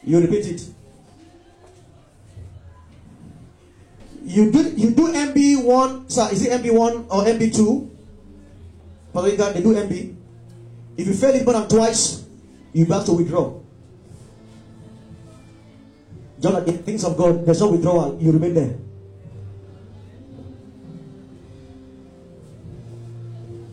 [0.03, 0.65] you repeat it.
[4.25, 6.29] You do you do MB one, sir.
[6.31, 7.91] Is it MB one or MB two?
[9.13, 10.15] But they do MB.
[10.97, 12.25] If you fail it more than twice,
[12.73, 13.62] you have to withdraw.
[16.43, 18.75] Just like in things of God, there's no withdrawal, you remain there.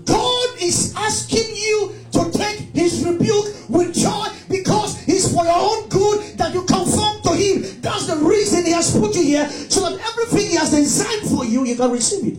[0.04, 5.88] God is asking you to take his rebuke with joy because it's for your own
[5.88, 7.80] good that you conform to him.
[7.80, 11.44] That's the reason he has put you here so that everything he has designed for
[11.44, 12.38] you, you can receive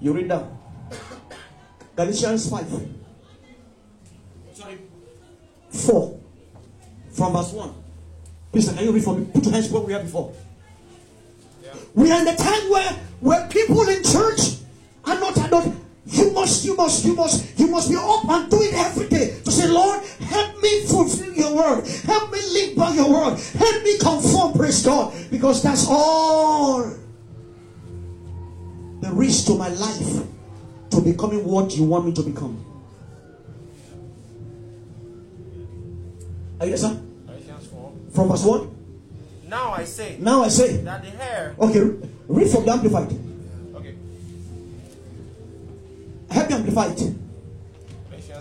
[0.00, 0.56] You read down.
[1.94, 2.97] Galatians 5.
[5.70, 5.92] Sorry.
[5.92, 6.20] 4.
[7.12, 7.74] From verse 1.
[8.52, 9.26] Please, can you read for me?
[9.32, 10.32] Put your hands where we are before.
[11.94, 12.90] We are in the time where
[13.20, 14.56] where people in church
[15.04, 15.66] are not are not.
[16.06, 19.40] You must, you must, you must, you must be up and do it every day
[19.44, 23.82] to say, Lord, help me fulfill your word, help me live by your word, help
[23.84, 26.84] me conform, praise God, because that's all
[29.00, 30.24] the risk to my life
[30.90, 32.64] to becoming what you want me to become.
[36.60, 37.00] Are you there, sir?
[37.26, 37.92] Galatians 4.
[38.12, 38.74] From verse 1?
[39.48, 41.54] Now I say Now I say, that the heir.
[41.58, 41.80] okay,
[42.28, 43.12] read from the Amplified.
[43.76, 43.94] Okay.
[46.30, 47.14] Help me amplify it.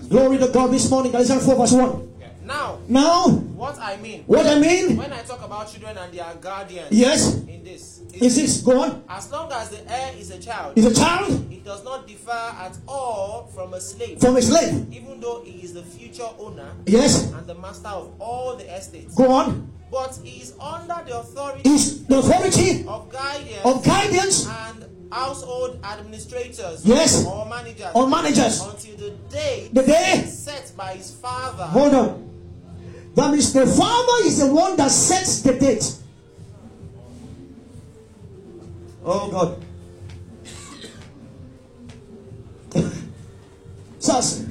[0.09, 1.83] Glory to God this morning, Galatians 4 verse 1.
[1.89, 2.05] Okay.
[2.45, 6.33] Now, Now, what I mean what I mean, when I talk about children and their
[6.41, 10.39] guardians yes, in this is this, go on, as long as the heir is a
[10.39, 14.87] child, is a child does not differ at all from a slave, from a slave.
[14.91, 19.13] even though he is the future owner Yes, and the master of all the estates.
[19.15, 24.47] go on, But he is under the authority is the authority of guardians of guidance
[24.47, 27.25] and household administrators Yes.
[27.25, 28.61] or managers or managers.
[28.61, 31.63] until the day The day, set by his father.
[31.65, 32.23] hold on.
[33.15, 35.95] That means the farmer is the one that sets the date.
[39.05, 39.63] Oh God.
[44.07, 44.47] Sas,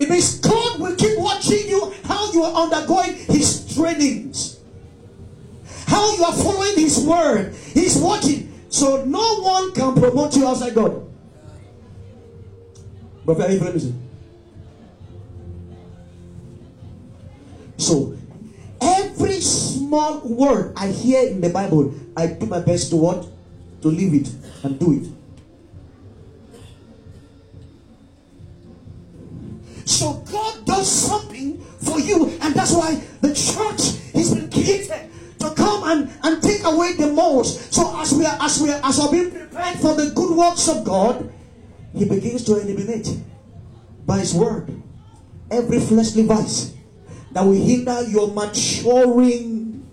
[0.00, 4.58] it means God will keep watching you how you are undergoing his trainings.
[5.88, 7.54] How you are following His word.
[7.72, 8.52] He's watching.
[8.68, 11.04] So no one can promote you outside God.
[13.26, 13.94] Are you?
[17.78, 18.16] So
[18.80, 23.26] every small word I hear in the Bible, I do my best to what?
[23.82, 24.28] To live it
[24.62, 25.17] and do it.
[29.88, 35.10] So God does something for you, and that's why the church has been created
[35.40, 37.72] to come and, and take away the most.
[37.72, 40.36] So as we are as we are as we are being prepared for the good
[40.36, 41.32] works of God,
[41.94, 43.08] He begins to eliminate
[44.04, 44.70] by His word
[45.50, 46.74] every fleshly vice
[47.32, 49.88] that will hinder your maturing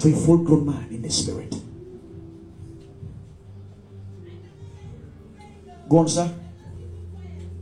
[0.00, 1.54] to a full grown man in the spirit.
[5.88, 6.30] Go on, sir.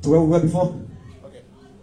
[0.02, 0.80] To where we were before.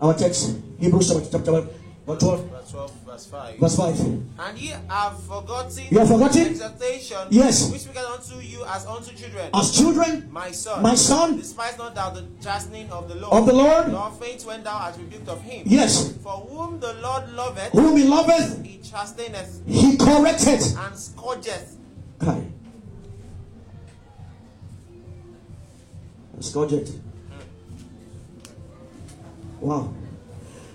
[0.02, 1.70] Our text, Hebrews chapter, chapter 12,
[2.08, 3.60] Verse 12, verse 5.
[3.60, 4.00] verse 5.
[4.40, 6.44] And ye have forgotten You have forgotten?
[6.44, 7.72] the exhortation Yes.
[7.72, 9.50] which began unto you as unto children.
[9.54, 11.38] As children my son, My son.
[11.38, 14.76] despise not thou the chastening of the Lord, of the Lord, nor faint when thou
[14.76, 15.62] art rebuked of him.
[15.68, 20.76] yes, For whom the Lord loveth, whom he loveth, he chasteneth he correcteth.
[20.84, 21.76] and scourgeth.
[22.20, 22.42] Kai.
[26.40, 26.90] Scourge it.
[29.62, 29.94] Wow.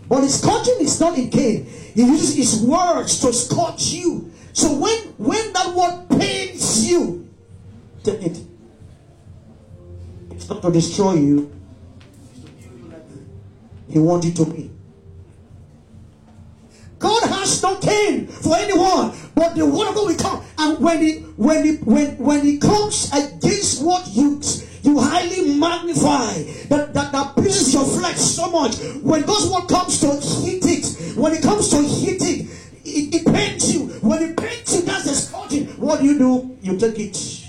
[0.08, 1.66] But his scourging is not in vain.
[1.66, 4.32] He uses his words to scorch you.
[4.52, 7.28] So when when that word pains you,
[8.04, 8.38] take it.
[10.30, 11.52] It's not to destroy you.
[13.88, 14.70] He wants you to be.
[16.98, 20.44] God has no pain for anyone, but the word of God will come.
[20.58, 24.40] And when it when it when when it comes against what you
[24.86, 26.34] you highly magnify
[26.68, 27.36] that that, that
[27.72, 28.76] your flesh so much.
[29.02, 32.48] When God's word comes to hit it, when it comes to hit it,
[32.84, 33.86] it, it pains you.
[34.00, 35.66] When it pains you, that's the scourging.
[35.80, 36.58] What do you do?
[36.62, 37.42] You take it.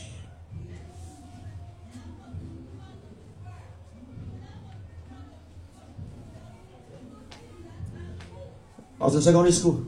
[8.99, 9.85] Was in secondary school.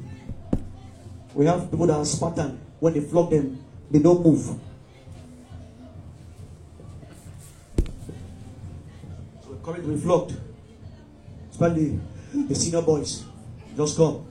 [1.33, 2.59] We have people that are Spartan.
[2.79, 3.61] When they flog them,
[3.91, 4.57] they don't move.
[10.01, 10.35] So we're coming to be flogged.
[11.51, 11.99] Especially
[12.47, 13.23] the senior boys.
[13.75, 14.25] Just come.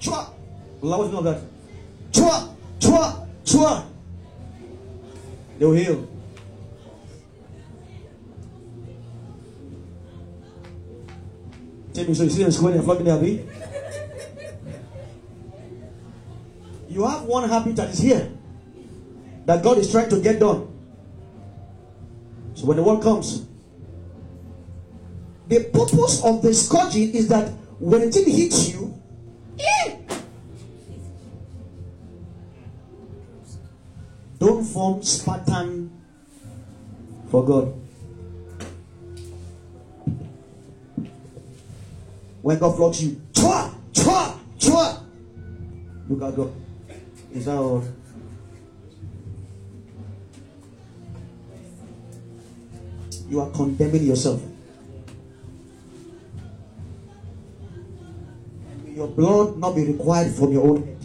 [0.00, 0.30] Chua!
[0.80, 1.42] Well, was of that.
[2.12, 2.54] Chua!
[2.78, 3.28] Chua!
[3.44, 3.84] Chua!
[5.58, 6.08] They will heal.
[11.92, 13.44] Tell me, so you see them when they're flogging their bee?
[16.88, 18.30] You have one habit that is here
[19.46, 20.67] that God is trying to get done.
[22.68, 23.46] When the word comes,
[25.48, 27.48] the purpose of the scourging is that
[27.80, 28.94] when it hits you,
[29.58, 29.96] eh,
[34.38, 35.90] don't form Spartan
[37.30, 37.72] for God.
[42.42, 45.02] When God flogs you, chua, chua, chua.
[46.06, 46.52] Look at God.
[47.32, 47.82] Is that all?
[53.28, 54.42] You are condemning yourself.
[58.70, 60.96] And May your blood not be required from your own head.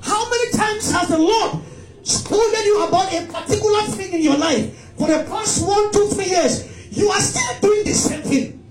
[0.00, 1.62] How many times has the Lord
[2.02, 6.26] scolded you about a particular thing in your life for the past one, two, three
[6.26, 6.66] years?
[6.96, 8.64] You are still doing the same thing.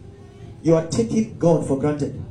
[0.63, 2.21] You are taking God for granted.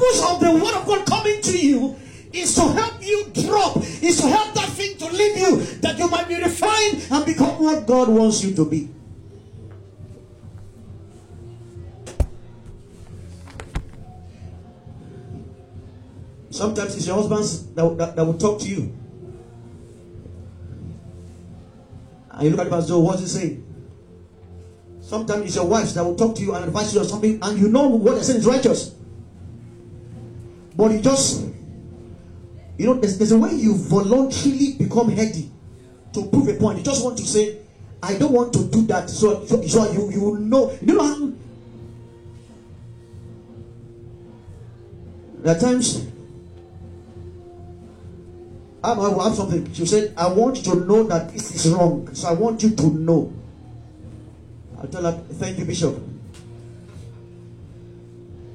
[0.00, 1.96] Purpose of the word of God coming to you
[2.32, 6.08] is to help you drop, is to help that thing to leave you, that you
[6.08, 8.88] might be refined and become what God wants you to be.
[16.50, 18.94] Sometimes it's your husbands that, that, that will talk to you.
[22.32, 23.66] And you look at the pastor, what's he saying?
[25.00, 27.58] Sometimes it's your wives that will talk to you and advise you on something, and
[27.58, 28.94] you know what they're saying is righteous.
[30.80, 31.44] But you just,
[32.78, 35.50] you know, there's, there's a way you voluntarily become heady
[36.14, 36.78] to prove a point.
[36.78, 37.58] You just want to say,
[38.02, 40.74] I don't want to do that, so, so, so you, you know.
[40.80, 41.32] You know how,
[45.42, 46.06] there are times
[48.82, 49.70] I will have something.
[49.74, 52.08] She said, I want you to know that this is wrong.
[52.14, 53.30] So I want you to know.
[54.78, 56.02] I'll tell her, thank you, Bishop.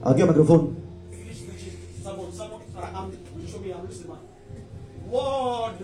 [0.04, 0.85] I'll get a microphone.
[2.96, 3.12] I'm,
[3.48, 4.18] show me, I'm listening.
[5.06, 5.76] Word.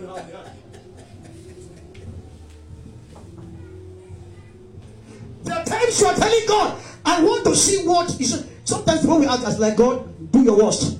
[5.91, 8.47] times you are telling God, I want to see what should.
[8.63, 10.99] Sometimes when we ask as like God, do your worst.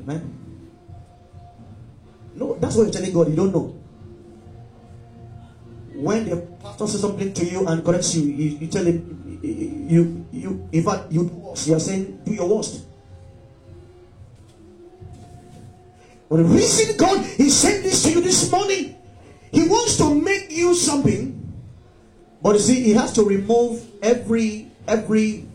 [0.00, 0.38] Amen.
[2.34, 3.28] No, that's what you're telling God.
[3.28, 3.78] You don't know.
[5.94, 9.40] When the pastor says something to you and corrects you, you, you tell him,
[9.88, 11.30] you, you, in fact, you,
[11.64, 12.86] you are saying, do your worst.
[16.28, 18.96] But the reason God is saying this to you this morning,
[19.50, 21.38] He wants to make you something.
[22.42, 25.46] But you see, He has to remove every, every,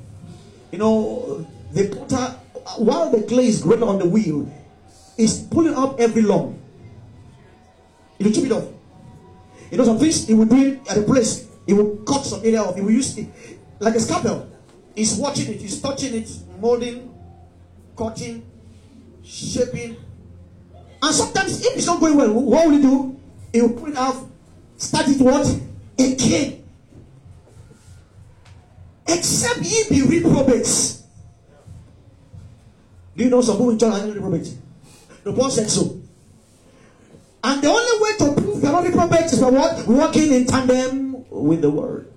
[0.71, 2.37] you know, the potter,
[2.77, 4.51] while the clay is growing on the wheel,
[5.17, 6.57] is pulling up every lump.
[8.19, 8.67] He will chip it off.
[9.71, 11.47] You know, some things he will do it at a place.
[11.65, 12.75] He will cut some area off.
[12.75, 13.27] He will use it
[13.79, 14.49] like a scalpel.
[14.95, 15.61] He's watching it.
[15.61, 16.29] He's touching it,
[16.59, 17.13] molding,
[17.95, 18.45] cutting,
[19.23, 19.97] shaping.
[21.01, 23.19] And sometimes, if it's not going well, what will he do?
[23.53, 24.15] He will put it out,
[24.77, 25.47] start it what?
[25.99, 26.63] Again.
[29.07, 31.03] Except ye be reprobates.
[33.15, 34.55] Do you know some people in church are reprobates?
[35.23, 36.01] The Paul said so.
[37.43, 39.87] And the only way to prove you're not reprobate is by what?
[39.87, 42.11] Working in tandem with the word.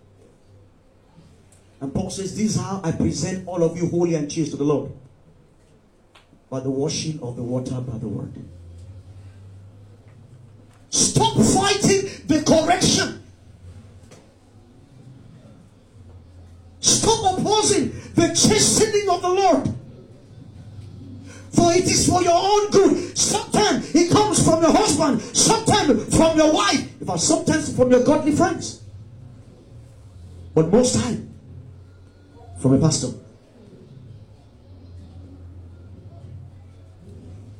[1.80, 4.56] And Paul says, This is how I present all of you holy and chaste to
[4.56, 4.92] the Lord.
[6.50, 8.32] By the washing of the water by the word.
[10.90, 13.22] Stop fighting the correction.
[16.80, 19.74] Stop opposing the chastening of the Lord.
[21.52, 23.16] For it is for your own good.
[23.16, 28.32] Sometimes it comes from your husband, sometimes from your wife, but sometimes from your godly
[28.32, 28.82] friends.
[30.54, 31.29] But most time
[32.60, 33.08] from a pastor.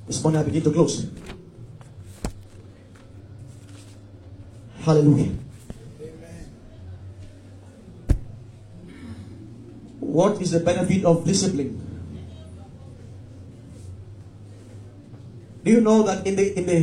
[0.06, 1.08] This morning I begin to close.
[4.80, 5.32] Hallelujah.
[6.00, 6.52] Amen.
[10.00, 11.80] What is the benefit of discipline?
[15.64, 16.78] Do you know that in the in the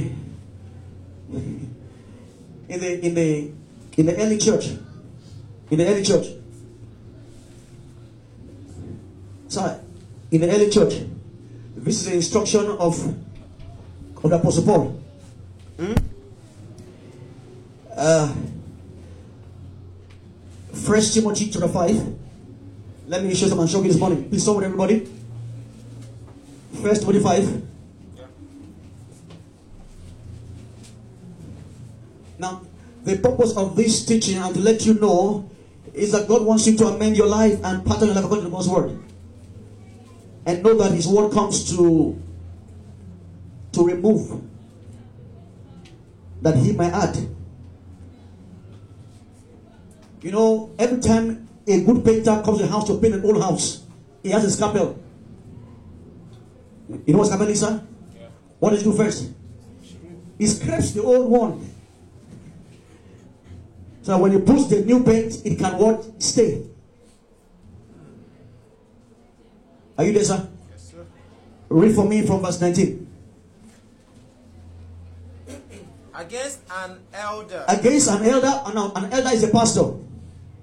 [2.70, 3.52] in the in the
[3.98, 4.68] in the early church,
[5.70, 6.37] in the early church,
[9.48, 9.78] sorry,
[10.32, 10.94] in the early church,
[11.76, 13.16] this is the instruction of
[14.24, 15.02] of the apostle Paul.
[15.78, 15.94] Hmm?
[17.96, 18.34] Uh,
[20.74, 21.96] First Timothy chapter five.
[23.08, 24.30] Let me show some and show you this morning.
[24.30, 25.08] Please stop with everybody.
[26.82, 27.64] First Timothy five.
[32.40, 32.62] Now,
[33.04, 35.50] the purpose of this teaching and to let you know
[35.94, 38.52] is that God wants you to amend your life and pattern your life according to
[38.52, 39.00] God's word.
[40.48, 42.20] And know that His word comes to
[43.74, 44.42] to remove
[46.42, 47.16] that He may add.
[50.22, 53.42] You know, every time a good painter comes to a house to paint an old
[53.42, 53.84] house,
[54.24, 54.98] he has a scalpel.
[57.06, 57.86] You know what scalpel is, sir?
[58.16, 58.28] Yeah.
[58.60, 59.30] What does he do first?
[60.40, 61.78] He scrapes the old one
[64.08, 66.24] so when you push the new paint, it can what?
[66.24, 66.64] Stay.
[69.98, 70.48] Are you there, sir?
[70.72, 71.06] Yes, sir.
[71.70, 73.06] Read for me from verse 19.
[76.14, 79.94] Against an elder, Against an elder, no, an elder is a pastor.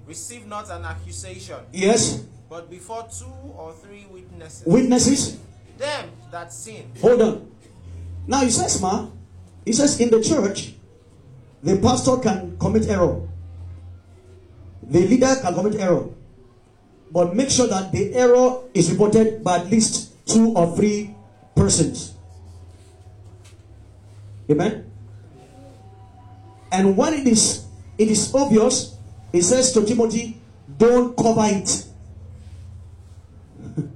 [0.05, 2.23] receive not an accusation, Yes.
[2.49, 3.25] but before two
[3.57, 4.65] or three witnesses.
[4.65, 5.37] Witnesses.
[5.77, 6.91] them that sin.
[7.01, 7.51] Hold on.
[8.27, 9.07] Now he says, ma,
[9.65, 10.73] he says in the church,
[11.63, 13.21] the pastor can commit error.
[14.83, 16.05] The leader can commit error.
[17.15, 21.15] But make sure that the error is reported by at least two or three
[21.55, 22.13] persons.
[24.51, 24.91] Amen.
[26.73, 27.63] And when it is
[27.97, 28.97] it is obvious,
[29.31, 30.41] he says to Timothy,
[30.77, 31.85] don't cover it.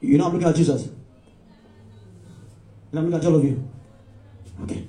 [0.00, 0.88] You know, I'm looking at Jesus.
[2.92, 3.68] And I'm looking at all of you.
[4.62, 4.86] Okay.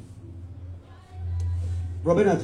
[2.03, 2.41] Robert,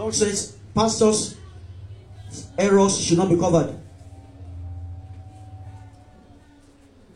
[0.00, 1.36] God says pastors'
[2.56, 3.76] errors should not be covered.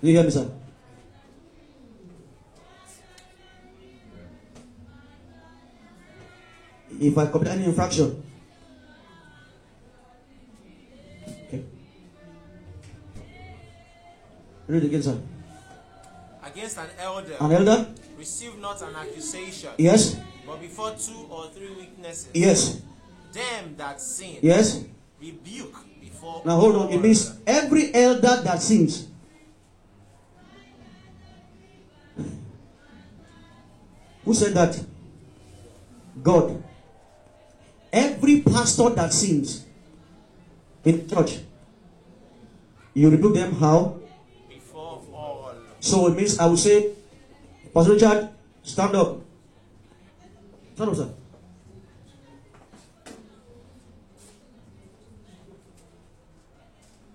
[0.02, 0.50] Do you hear me, sir?
[7.00, 8.22] If I commit any infraction,
[11.48, 11.64] okay.
[14.68, 15.18] Read it again, sir.
[16.44, 17.86] Against an elder, An elder?
[18.18, 20.16] receive not an accusation, Yes.
[20.46, 22.28] But before two or three witnesses.
[22.34, 22.80] Yes.
[23.32, 24.84] Them that sin, Yes.
[25.20, 26.42] rebuke before.
[26.44, 26.92] Now hold on.
[26.92, 29.08] It means every elder that sins.
[34.24, 34.80] Who said that?
[36.22, 36.62] God.
[37.92, 39.64] Every pastor that sins
[40.84, 41.38] in church,
[42.94, 43.98] you rebuke them how?
[44.48, 45.54] Before all.
[45.80, 46.92] So it means I will say,
[47.72, 48.28] Pastor Richard,
[48.62, 49.23] stand up.
[50.78, 51.08] Up, sir.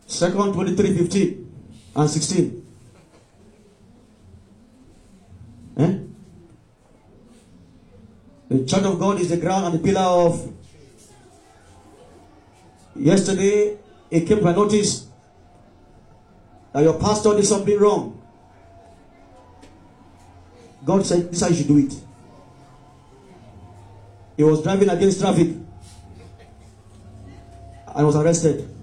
[0.07, 1.51] Second 23, 15
[1.95, 2.65] and 16.
[5.77, 5.97] Eh?
[8.49, 10.53] The church of God is the ground and the pillar of.
[12.95, 13.77] Yesterday,
[14.09, 15.07] it came my notice
[16.73, 18.21] that your pastor did something wrong.
[20.83, 22.08] God said, This is how you should do it.
[24.39, 25.49] He was driving against traffic
[27.93, 28.73] and was arrested.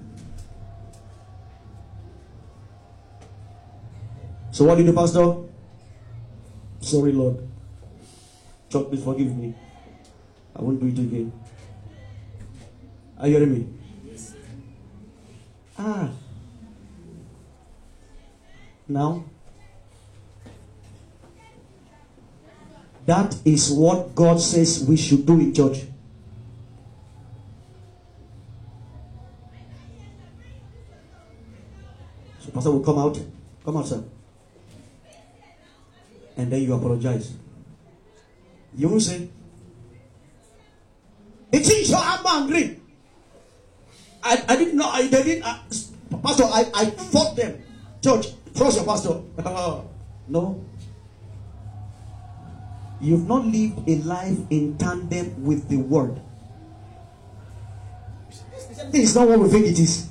[4.51, 5.35] So, what did the pastor?
[6.83, 7.49] Sorry, Lord.
[8.69, 9.55] Church, please forgive me.
[10.55, 11.33] I won't do it again.
[13.19, 13.67] Are you hearing me?
[15.79, 16.11] Ah.
[18.89, 19.25] Now,
[23.07, 25.79] that is what God says we should do in church.
[32.41, 33.19] So, pastor will come out.
[33.65, 34.03] Come out, sir.
[36.37, 37.33] And then you apologize.
[38.77, 39.29] You will say,
[41.51, 42.81] The things you are angry.
[44.23, 44.89] I, I didn't know.
[44.91, 45.45] I they didn't.
[45.45, 45.59] Uh,
[46.23, 47.63] pastor, I, I fought them.
[48.03, 49.23] Church, trust your pastor.
[50.29, 50.65] no.
[53.01, 56.21] You've not lived a life in tandem with the word.
[58.91, 60.09] This is not what we think it is.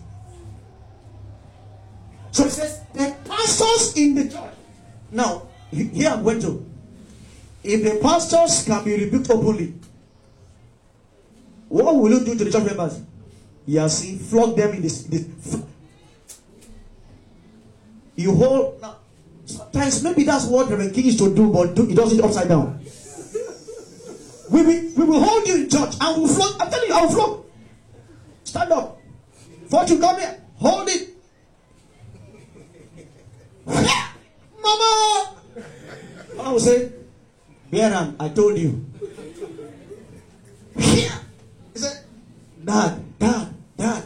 [2.31, 4.53] So it says the pastors in the church.
[5.11, 6.65] Now, here I'm going to.
[7.63, 9.73] If the pastors can be rebuked openly,
[11.69, 13.01] what will you do to the church members?
[13.65, 15.03] You see, flog them in this.
[15.03, 15.25] this
[18.15, 18.79] you hold.
[18.81, 18.97] Now,
[19.45, 22.49] sometimes maybe that's what Reverend King is to do, but do, he does it upside
[22.49, 22.79] down.
[24.49, 26.55] We will, we will hold you in church and we'll flog.
[26.59, 27.45] I'm telling you, I will flog.
[28.43, 29.01] Stand up.
[29.69, 30.41] Fortune, come here.
[30.57, 31.09] Hold it.
[33.65, 35.35] Mama!
[36.39, 36.91] I will say,
[37.71, 38.85] Beran, I told you.
[40.77, 41.09] He
[41.81, 42.05] said,
[42.63, 44.03] Dad, Dad, Dad.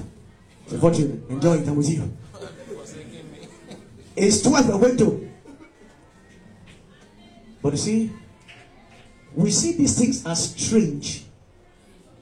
[0.67, 1.67] Said, Fortune, enjoy it.
[1.67, 2.17] I'm with you.
[4.15, 5.28] It's 12 I went to.
[7.61, 8.11] But you see,
[9.35, 11.23] we see these things as strange.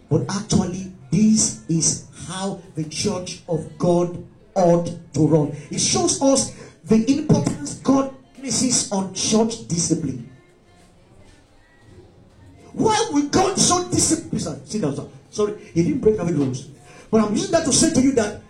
[0.09, 4.23] But actually, this is how the church of God
[4.55, 5.55] ought to run.
[5.69, 6.55] It shows us
[6.85, 10.29] the importance God places on church discipline.
[12.73, 14.41] Why we God so disciplined?
[14.41, 15.07] Sir, Sit down, sir.
[15.31, 16.67] Sorry, he didn't break traffic rules.
[17.09, 18.41] But I'm using that to say to you that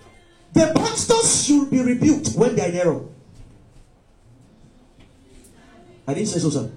[0.53, 3.01] the pastors should be rebuked when they are in error.
[6.08, 6.72] I didn't say so, sir.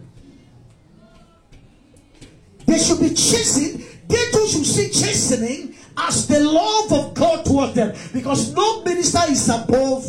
[2.66, 3.84] They should be chastened.
[4.08, 7.94] They too should see chastening as the love of God towards them.
[8.12, 10.04] Because no minister is above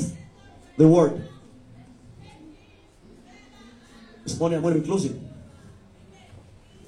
[0.77, 1.27] the word.
[4.23, 5.29] This morning I'm going to be closing.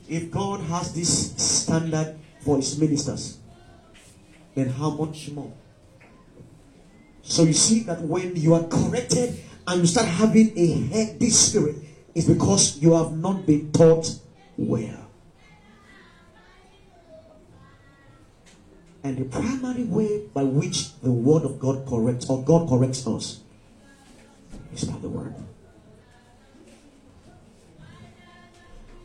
[0.10, 3.38] If God has this standard for his ministers,
[4.56, 5.54] then how much more?
[7.22, 11.76] So you see that when you are corrected and you start having a heady spirit,
[12.16, 14.20] it's because you have not been taught
[14.58, 15.10] well.
[19.04, 23.42] And the primary way by which the word of God corrects or God corrects us
[24.74, 25.36] is by the word.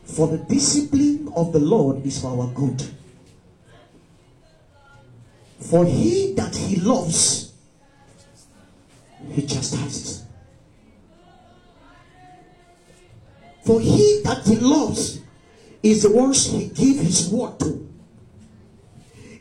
[0.04, 2.82] For the discipline of the Lord is for our good.
[5.58, 7.52] For he that he loves,
[9.32, 10.27] he chastises.
[13.68, 15.20] For he that he loves
[15.82, 17.86] is the ones he give his word to.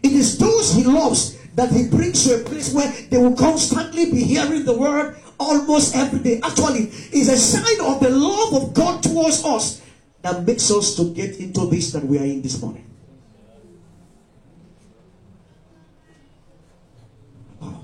[0.03, 4.11] It is those he loves that he brings to a place where they will constantly
[4.11, 6.41] be hearing the word almost every day.
[6.43, 9.81] Actually, it's a sign of the love of God towards us
[10.23, 12.83] that makes us to get into this that we are in this morning.
[17.61, 17.79] Wow.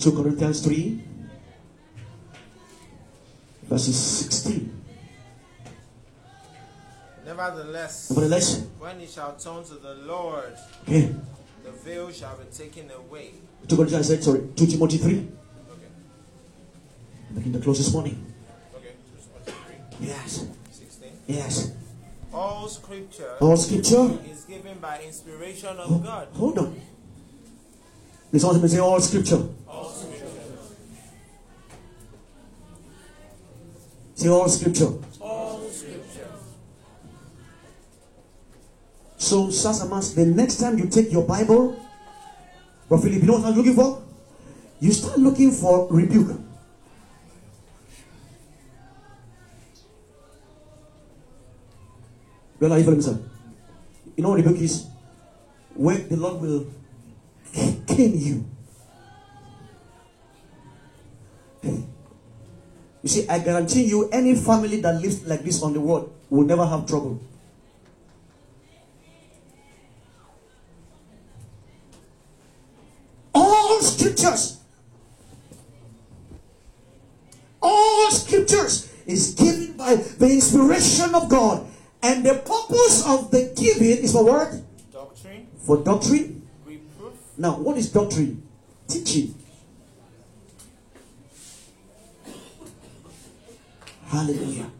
[0.00, 1.13] 2 Corinthians 3
[3.74, 3.96] verses
[4.30, 4.70] 16.
[7.26, 11.12] Nevertheless, Nevertheless, when he shall turn to the Lord, okay,
[11.64, 13.32] the veil shall be taken away.
[13.66, 15.26] 2 Corinthians, I said, sorry, 2 Timothy 3, Okay.
[17.32, 18.24] making the close this morning.
[18.76, 18.92] Okay.
[20.00, 20.46] Yes.
[20.70, 21.10] 16.
[21.26, 21.72] Yes.
[22.32, 24.18] All scripture All scripture.
[24.30, 26.28] is given by inspiration of Ho- God.
[26.34, 26.80] Hold on.
[28.30, 29.42] This one say all scripture.
[29.66, 30.13] All scripture.
[34.24, 34.88] Say all scripture.
[39.18, 41.76] So, Sasamas, the next time you take your Bible,
[42.88, 44.02] Brother Philip, you know what I'm looking for?
[44.80, 46.40] You start looking for rebuke.
[52.60, 53.28] Well, are you following me?
[54.16, 54.86] You know what rebuke is?
[55.74, 56.66] When the Lord will
[57.52, 58.46] cane you.
[63.04, 66.46] You see, I guarantee you, any family that lives like this on the world will
[66.46, 67.20] never have trouble.
[73.34, 74.60] all scriptures
[77.60, 81.66] all scriptures is given by the inspiration of god.
[82.02, 84.52] And the purpose of the giving is for what?
[84.92, 86.46] Doctrine, for doctrine?
[86.64, 88.46] Reproof, now what is doctrine?
[88.86, 89.34] Teaching
[94.14, 94.70] hallelujah.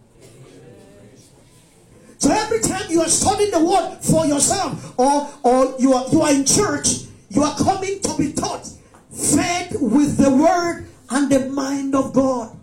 [2.19, 6.23] So every time you are studying the word for yourself or or you are you
[6.23, 8.67] are in church you are coming to be taught
[9.11, 12.57] fed with the word and the mind of god.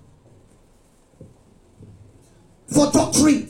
[2.68, 3.50] For doctrine.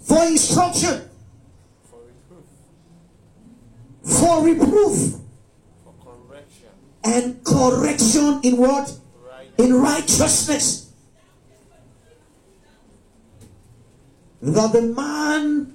[0.00, 1.08] For instruction
[4.06, 5.16] for reproof
[5.84, 6.68] for correction,
[7.04, 8.92] and correction in what
[9.28, 10.92] right, in righteousness
[14.42, 15.74] that the man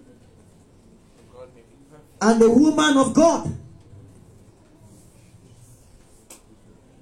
[1.33, 2.21] God may be perfect.
[2.21, 3.57] and the woman of God.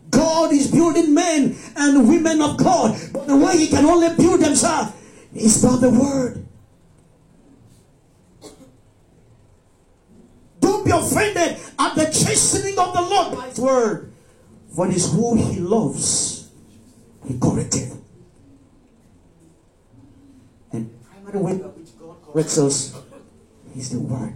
[0.10, 4.42] God is building men and women of God, but the way He can only build
[4.42, 4.92] themselves
[5.36, 6.46] is by the word.
[10.60, 14.12] Don't be offended at the chastening of the Lord by His word,
[14.76, 16.50] for it is who He loves.
[17.28, 17.92] He corrected.
[20.72, 22.96] And primary way which God corrects us
[23.76, 24.34] is the word.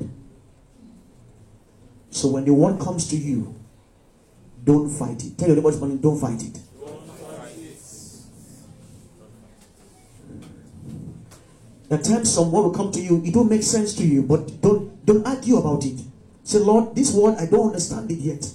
[2.11, 3.55] So when the word comes to you,
[4.63, 5.37] don't fight it.
[5.37, 6.59] Tell your neighbor this morning, don't fight it.
[11.89, 14.61] At times some word will come to you, it don't make sense to you, but
[14.61, 15.99] don't don't argue about it.
[16.43, 18.53] Say, Lord, this word I don't understand it yet.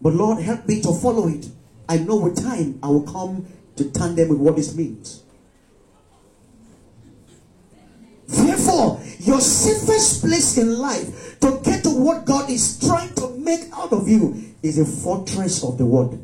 [0.00, 1.48] But Lord, help me to follow it.
[1.88, 3.46] I know with time I will come
[3.76, 5.22] to tandem with what this means.
[8.28, 13.68] Therefore, your safest place in life to get to what God is trying to make
[13.72, 16.18] out of you is a fortress of the word.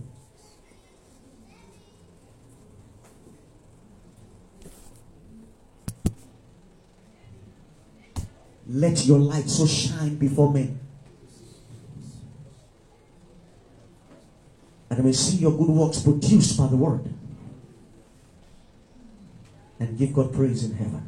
[8.69, 10.86] Let your light so shine before men.
[14.89, 17.13] And may see your good works produced by the word.
[19.79, 21.07] And give God praise in heaven.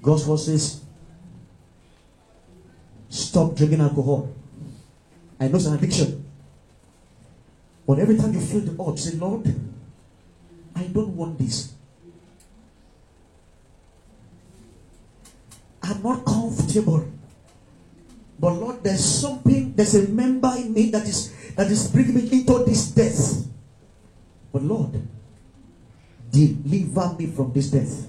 [0.00, 0.82] God's word says,
[3.08, 4.32] stop drinking alcohol.
[5.40, 6.24] I know it's an addiction.
[7.86, 9.46] But every time you feel the urge, say, Lord,
[10.74, 11.72] I don't want this.
[15.82, 17.06] I'm not comfortable.
[18.44, 22.28] But Lord, there's something, there's a member in me that is that is bringing me
[22.28, 23.48] into this death.
[24.52, 25.00] But Lord,
[26.30, 28.04] deliver me from this death.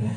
[0.00, 0.16] Yeah.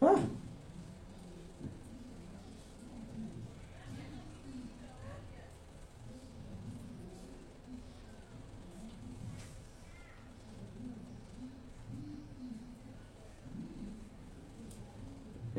[0.00, 0.31] Ah.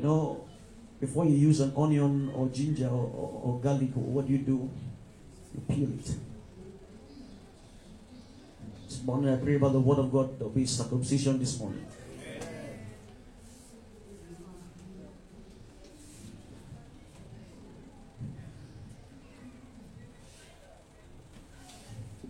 [0.03, 0.43] You know,
[0.99, 4.69] before you use an onion or ginger or, or, or garlic, what do you do?
[5.55, 6.15] You peel it.
[8.85, 10.37] This morning I pray about the word of God.
[10.37, 11.85] There'll be circumcision this morning.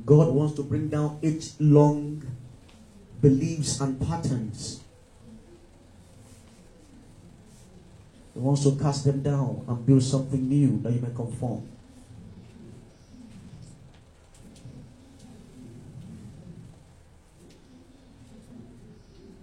[0.05, 2.21] God wants to bring down age long
[3.19, 4.82] beliefs and patterns
[8.34, 11.68] He wants to cast them down and build something new that you may conform.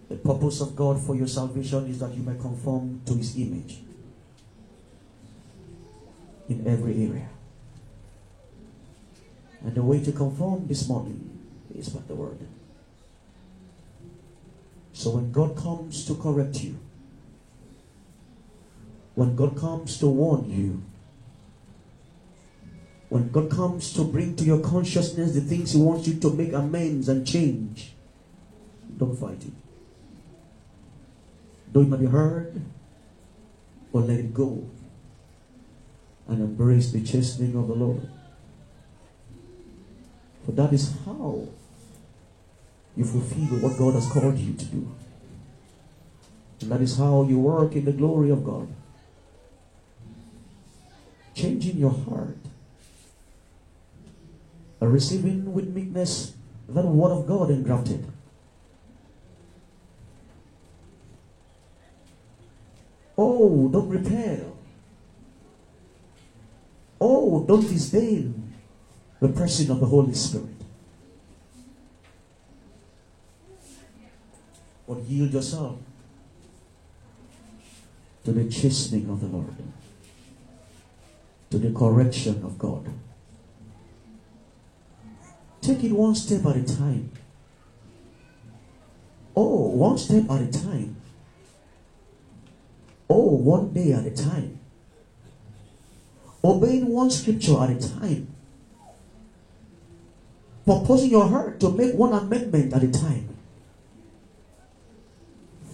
[0.08, 3.78] The purpose of God for your salvation is that you may conform to His image
[6.48, 7.28] in every area.
[9.64, 11.38] And the way to conform this morning
[11.72, 12.38] is by the Word.
[14.92, 16.76] So when God comes to correct you,
[19.20, 20.82] when God comes to warn you,
[23.10, 26.54] when God comes to bring to your consciousness the things He wants you to make
[26.54, 27.92] amends and change,
[28.96, 29.52] don't fight it.
[31.70, 32.62] Though it might be hard,
[33.92, 34.66] but let it go
[36.26, 38.08] and embrace the chastening of the Lord.
[40.46, 41.46] For that is how
[42.96, 44.90] you fulfill what God has called you to do.
[46.62, 48.66] And that is how you work in the glory of God.
[51.40, 52.36] Changing your heart.
[54.80, 56.34] Receiving with meekness
[56.68, 58.04] that word of God engrafted.
[63.16, 64.56] Oh, don't repel.
[67.00, 68.52] Oh, don't disdain
[69.20, 70.46] the person of the Holy Spirit.
[74.86, 75.78] But yield yourself
[78.24, 79.54] to the chastening of the Lord,
[81.50, 82.88] to the correction of God.
[85.60, 87.10] Take it one step at a time.
[89.36, 90.96] Oh, one step at a time.
[93.08, 94.58] Oh, one day at a time.
[96.42, 98.28] Obeying one scripture at a time.
[100.64, 103.36] Purposing your heart to make one amendment at a time.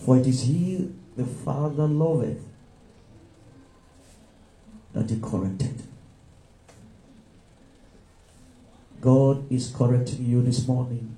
[0.04, 2.45] For it is he the Father loveth
[4.97, 5.82] that he corrected.
[8.98, 11.14] God is correcting you this morning.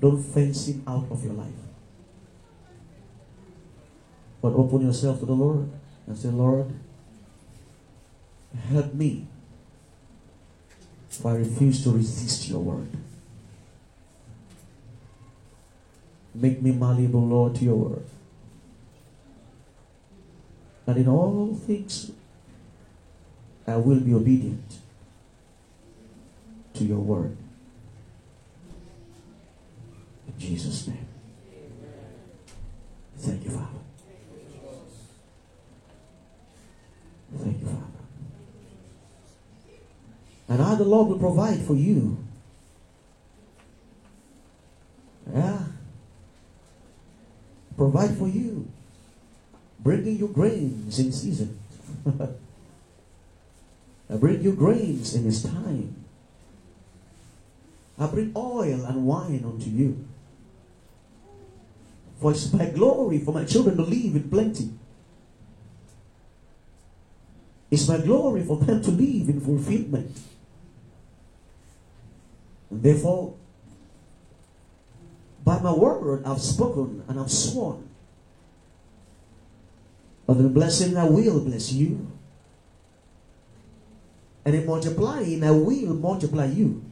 [0.00, 1.62] Don't fence him out of your life.
[4.42, 5.70] But open yourself to the Lord
[6.08, 6.74] and say, Lord,
[8.68, 9.28] help me.
[11.08, 12.88] For I refuse to resist your word.
[16.34, 18.04] Make me malleable, Lord, to your word.
[20.86, 22.12] And in all things,
[23.66, 24.78] I will be obedient
[26.74, 27.36] to your word.
[30.26, 31.06] In Jesus' name.
[33.16, 33.68] Thank you, Father.
[37.38, 37.80] Thank you, Father.
[40.48, 42.18] And I, the Lord, will provide for you.
[45.32, 45.58] Yeah.
[47.76, 48.68] Provide for you.
[49.84, 51.58] Bringing you grains in season.
[54.10, 55.94] I bring you grains in his time.
[57.98, 60.08] I bring oil and wine unto you.
[62.18, 64.70] For it's my glory for my children to live in plenty.
[67.70, 70.18] It's my glory for them to live in fulfillment.
[72.70, 73.34] And therefore,
[75.44, 77.90] by my word I've spoken and I've sworn.
[80.26, 82.10] Of the blessing I will bless you.
[84.44, 86.82] And in multiplying I will multiply you.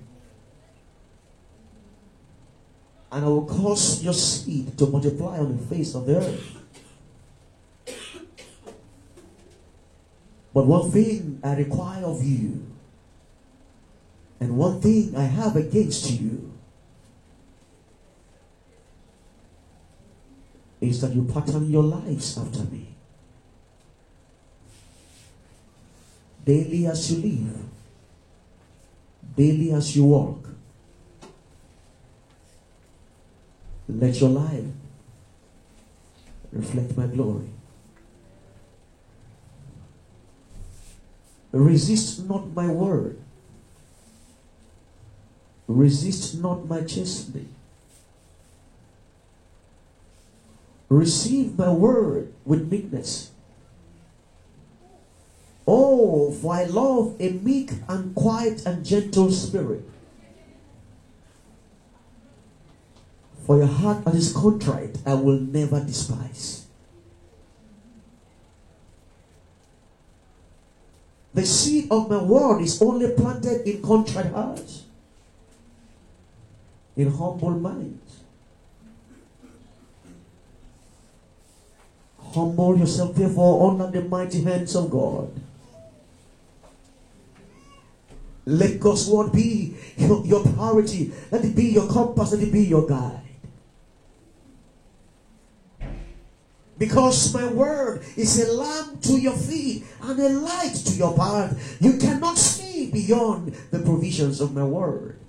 [3.10, 6.56] And I will cause your seed to multiply on the face of the earth.
[10.54, 12.66] But one thing I require of you,
[14.40, 16.52] and one thing I have against you,
[20.80, 22.91] is that you pattern your lives after me.
[26.44, 27.62] Daily as you live,
[29.36, 30.48] daily as you walk,
[33.88, 34.64] let your life
[36.52, 37.48] reflect my glory.
[41.52, 43.18] Resist not my word.
[45.68, 47.54] Resist not my chastening.
[50.88, 53.31] Receive my word with meekness.
[55.66, 59.88] Oh, for I love a meek and quiet and gentle spirit.
[63.46, 66.66] For your heart that is contrite, I will never despise.
[71.34, 74.84] The seed of my word is only planted in contrite hearts,
[76.96, 78.20] in humble minds.
[82.18, 85.30] Humble yourself, therefore, under the mighty hands of God.
[88.44, 91.12] Let God's word be your, your priority.
[91.30, 92.32] Let it be your compass.
[92.32, 93.20] Let it be your guide.
[96.78, 101.76] Because my word is a lamp to your feet and a light to your path.
[101.80, 105.20] You cannot see beyond the provisions of my word.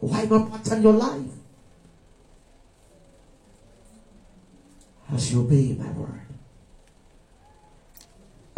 [0.00, 1.30] Why not pattern your life
[5.12, 6.27] as you obey my word?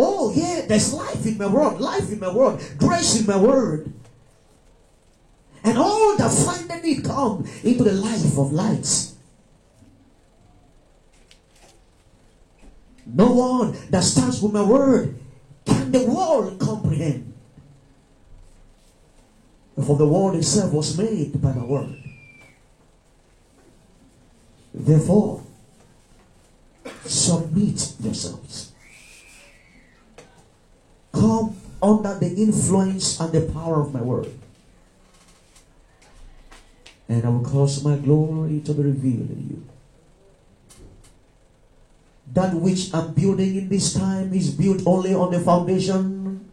[0.03, 3.93] Oh, yeah, there's life in my word, life in my word, grace in my word.
[5.63, 6.31] And all that
[6.85, 9.15] it come into the life of lights.
[13.05, 15.19] No one that stands with my word
[15.67, 17.35] can the world comprehend.
[19.85, 21.97] For the world itself was made by my word.
[24.73, 25.43] Therefore,
[27.05, 28.70] submit yourselves.
[31.21, 34.33] Come under the influence and the power of my word.
[37.11, 39.67] And I will cause my glory to be revealed in you.
[42.33, 46.49] That which I'm building in this time is built only on the foundation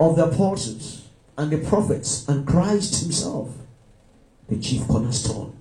[0.00, 3.50] of the apostles and the prophets and Christ Himself,
[4.48, 5.52] the chief cornerstone.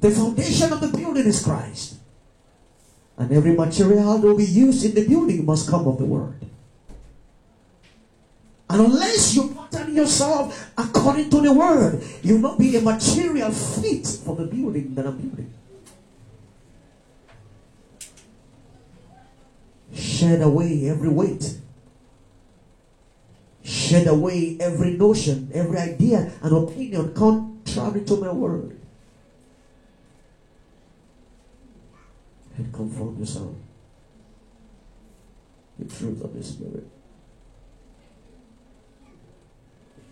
[0.00, 1.96] The foundation of the building is Christ.
[3.16, 6.34] And every material that will be used in the building must come of the Word.
[8.68, 14.06] And unless you pattern yourself according to the Word, you'll not be a material fit
[14.06, 15.52] for the building that I'm building.
[19.94, 21.58] Shed away every weight.
[23.62, 28.80] Shed away every notion, every idea and opinion contrary to my word.
[32.56, 33.54] And conform yourself.
[35.78, 36.86] The truth of the Spirit.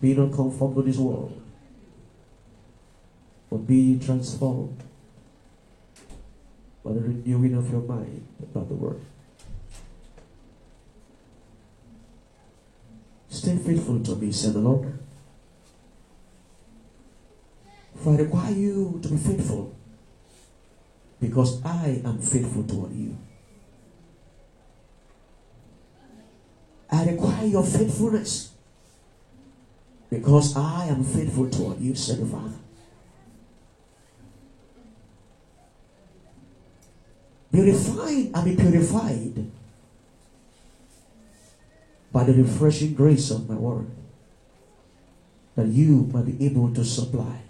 [0.01, 1.41] Be not conformed to this world,
[3.49, 4.83] but be transformed
[6.85, 9.01] by the renewing of your mind about the word.
[13.29, 14.99] Stay faithful to me, said the Lord.
[17.95, 19.77] For I require you to be faithful
[21.23, 23.17] because I am faithful toward you.
[26.91, 28.51] I require your faithfulness
[30.11, 32.59] because I am faithful toward you, said the Father.
[37.53, 39.51] Be refined and be purified
[42.11, 43.87] by the refreshing grace of my word,
[45.55, 47.43] that you might be able to supply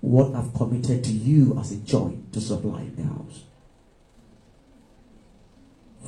[0.00, 3.44] what I've committed to you as a joint to supply the house.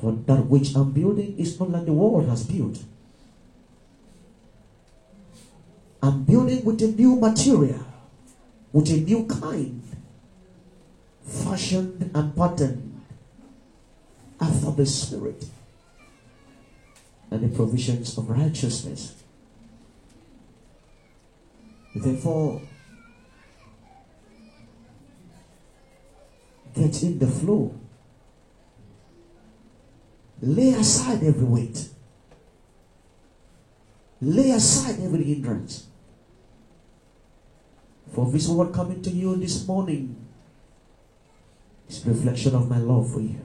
[0.01, 2.79] For that which I'm building is not like the world has built.
[6.03, 7.87] I'm building with a new material,
[8.73, 9.83] with a new kind,
[11.25, 13.01] fashioned and patterned
[14.41, 15.45] after the Spirit
[17.31, 19.15] and the provisions of righteousness.
[21.95, 22.63] Therefore,
[26.75, 27.79] get in the flow.
[30.41, 31.89] Lay aside every weight.
[34.21, 35.87] Lay aside every hindrance.
[38.13, 40.17] For this word coming to you this morning
[41.89, 43.41] is reflection of my love for you.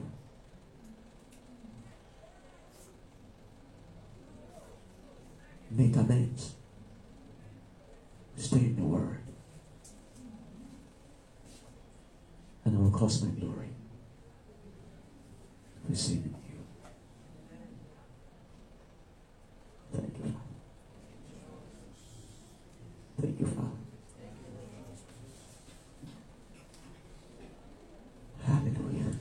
[5.70, 6.54] Make amends.
[8.36, 9.27] Stay in the word.
[12.68, 13.70] And I will cause my glory.
[15.88, 16.60] Receive in you.
[19.90, 20.34] Thank you,
[23.18, 23.68] Thank you, Father.
[28.44, 29.18] Hallelujah.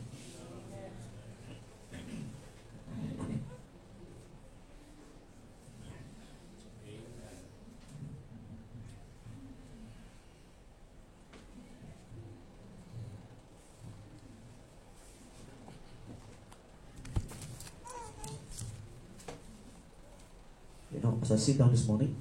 [20.89, 22.15] You know, as I sit down this morning,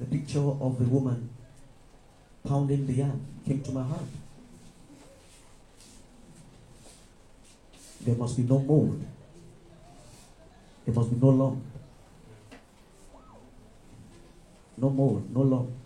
[0.00, 1.30] the picture of the woman
[2.44, 4.00] pounding the yam came to my heart.
[8.00, 9.04] There must be no mold.
[10.84, 11.62] There must be no lump.
[14.76, 15.79] No more, no long.